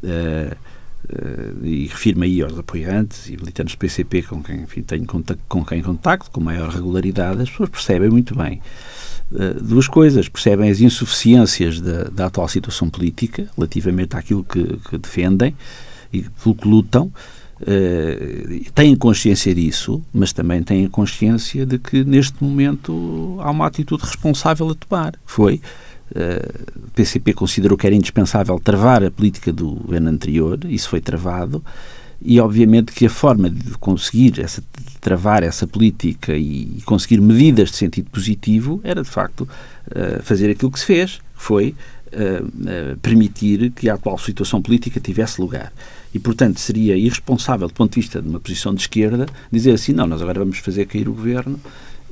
[0.05, 5.07] uh, uh, e refiro-me aí aos apoiantes e militantes do PCP com quem enfim, tenho
[5.07, 8.61] contacto, com quem contacto, com maior regularidade, as pessoas percebem muito bem
[9.31, 10.29] uh, duas coisas.
[10.29, 15.57] Percebem as insuficiências da, da, atual situação política relativamente àquilo que, que defendem
[16.13, 17.11] e pelo que lutam
[17.63, 24.03] Uh, têm consciência disso, mas também têm consciência de que neste momento há uma atitude
[24.03, 25.15] responsável a tomar.
[25.25, 25.61] Foi.
[26.11, 31.01] Uh, o PCP considerou que era indispensável travar a política do governo anterior, isso foi
[31.01, 31.65] travado,
[32.21, 37.71] e obviamente que a forma de conseguir essa, de travar essa política e conseguir medidas
[37.71, 41.75] de sentido positivo era de facto uh, fazer aquilo que se fez, que foi
[43.01, 45.73] permitir que a atual situação política tivesse lugar.
[46.15, 49.93] E, portanto, seria irresponsável, do ponto de vista de uma posição de esquerda, dizer assim:
[49.93, 51.59] não, nós agora vamos fazer cair o governo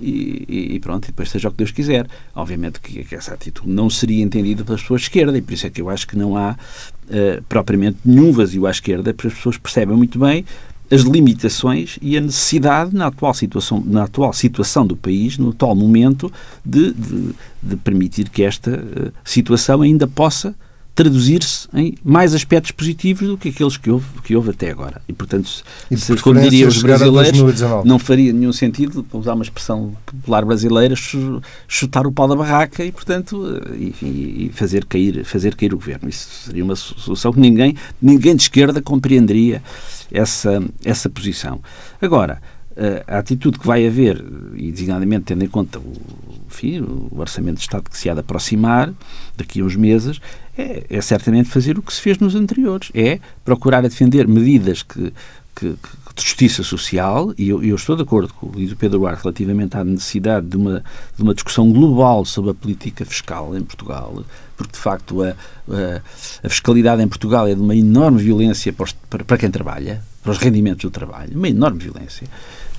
[0.01, 2.07] e, e, pronto, e depois seja o que Deus quiser.
[2.35, 5.71] Obviamente que, essa atitude não seria entendida pelas pessoas de esquerda e por isso é
[5.71, 9.59] que eu acho que não há uh, propriamente nenhum vazio à esquerda, porque as pessoas
[9.59, 10.45] percebem muito bem
[10.91, 15.77] as limitações e a necessidade na atual situação, na atual situação do país, no atual
[15.77, 16.33] momento,
[16.65, 17.31] de, de,
[17.63, 20.55] de permitir que esta uh, situação ainda possa
[21.01, 25.01] traduzir-se em mais aspectos positivos do que aqueles que houve, que houve até agora.
[25.09, 25.51] E, portanto,
[25.91, 30.45] e se, como diriam os brasileiros, não faria nenhum sentido, para usar uma expressão popular
[30.45, 30.95] brasileira,
[31.67, 36.07] chutar o pau da barraca e, portanto, e, e fazer, cair, fazer cair o governo.
[36.07, 39.63] Isso seria uma solução que ninguém, ninguém de esquerda compreenderia
[40.13, 41.63] essa, essa posição.
[42.03, 42.43] Agora,
[43.07, 44.23] a atitude que vai haver,
[44.55, 45.93] e designadamente tendo em conta o,
[46.47, 48.93] enfim, o orçamento de Estado que se há de aproximar
[49.37, 50.21] daqui a uns meses,
[50.61, 52.91] é, é certamente fazer o que se fez nos anteriores.
[52.95, 55.13] É procurar defender medidas que,
[55.55, 58.99] que, que, de justiça social, e eu, eu, estou de acordo com o Luís Pedro
[58.99, 60.85] Duarte relativamente à necessidade de uma,
[61.17, 64.25] de uma discussão global sobre a política fiscal em Portugal,
[64.57, 66.03] porque de facto a, a,
[66.45, 70.03] a fiscalidade em Portugal é de uma enorme violência para, os, para, para quem trabalha,
[70.23, 72.27] para os rendimentos do trabalho, uma enorme violência.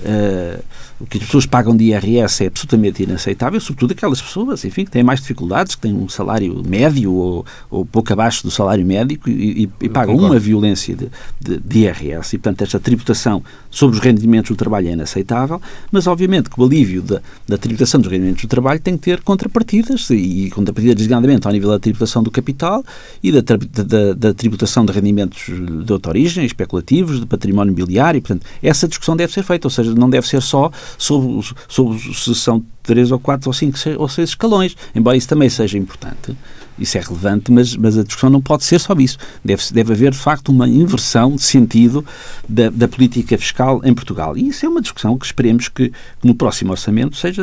[0.02, 0.62] Uh,
[1.02, 4.90] o que as pessoas pagam de IRS é absolutamente inaceitável, sobretudo aquelas pessoas, enfim, que
[4.92, 9.28] têm mais dificuldades, que têm um salário médio ou, ou pouco abaixo do salário médico
[9.28, 12.36] e, e, e pagam uma violência de, de, de, IRS.
[12.36, 16.64] E, portanto, esta tributação sobre os rendimentos do trabalho é inaceitável, mas, obviamente, que o
[16.64, 20.94] alívio da, da tributação dos rendimentos do trabalho tem que ter contrapartidas, e, e contrapartidas
[20.94, 22.84] designadamente ao nível da tributação do capital
[23.20, 25.46] e da, da, da tributação de rendimentos
[25.84, 28.18] de outra origem, especulativos, de património imobiliário.
[28.18, 31.98] E, portanto, essa discussão deve ser feita, ou seja, não deve ser só sobre, sobre
[31.98, 36.36] se são três ou quatro ou cinco ou seis escalões, embora isso também seja importante
[36.78, 39.18] isso é relevante, mas, mas a discussão não pode ser só isso.
[39.44, 42.04] Deve, deve haver, de facto, uma inversão de sentido
[42.48, 44.36] da, da política fiscal em Portugal.
[44.36, 47.42] E isso é uma discussão que esperemos que, que no próximo orçamento seja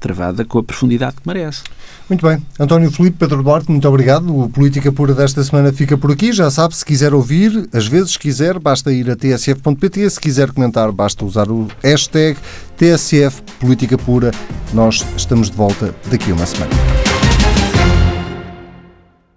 [0.00, 1.62] travada com a profundidade que merece.
[2.08, 2.42] Muito bem.
[2.58, 4.34] António Filipe, Pedro Duarte, muito obrigado.
[4.34, 6.32] O Política Pura desta semana fica por aqui.
[6.32, 10.10] Já sabe, se quiser ouvir, às vezes quiser, basta ir a tsf.pt.
[10.10, 12.38] Se quiser comentar, basta usar o hashtag
[12.78, 14.30] TSF Política Pura.
[14.72, 17.07] Nós estamos de volta daqui a uma semana.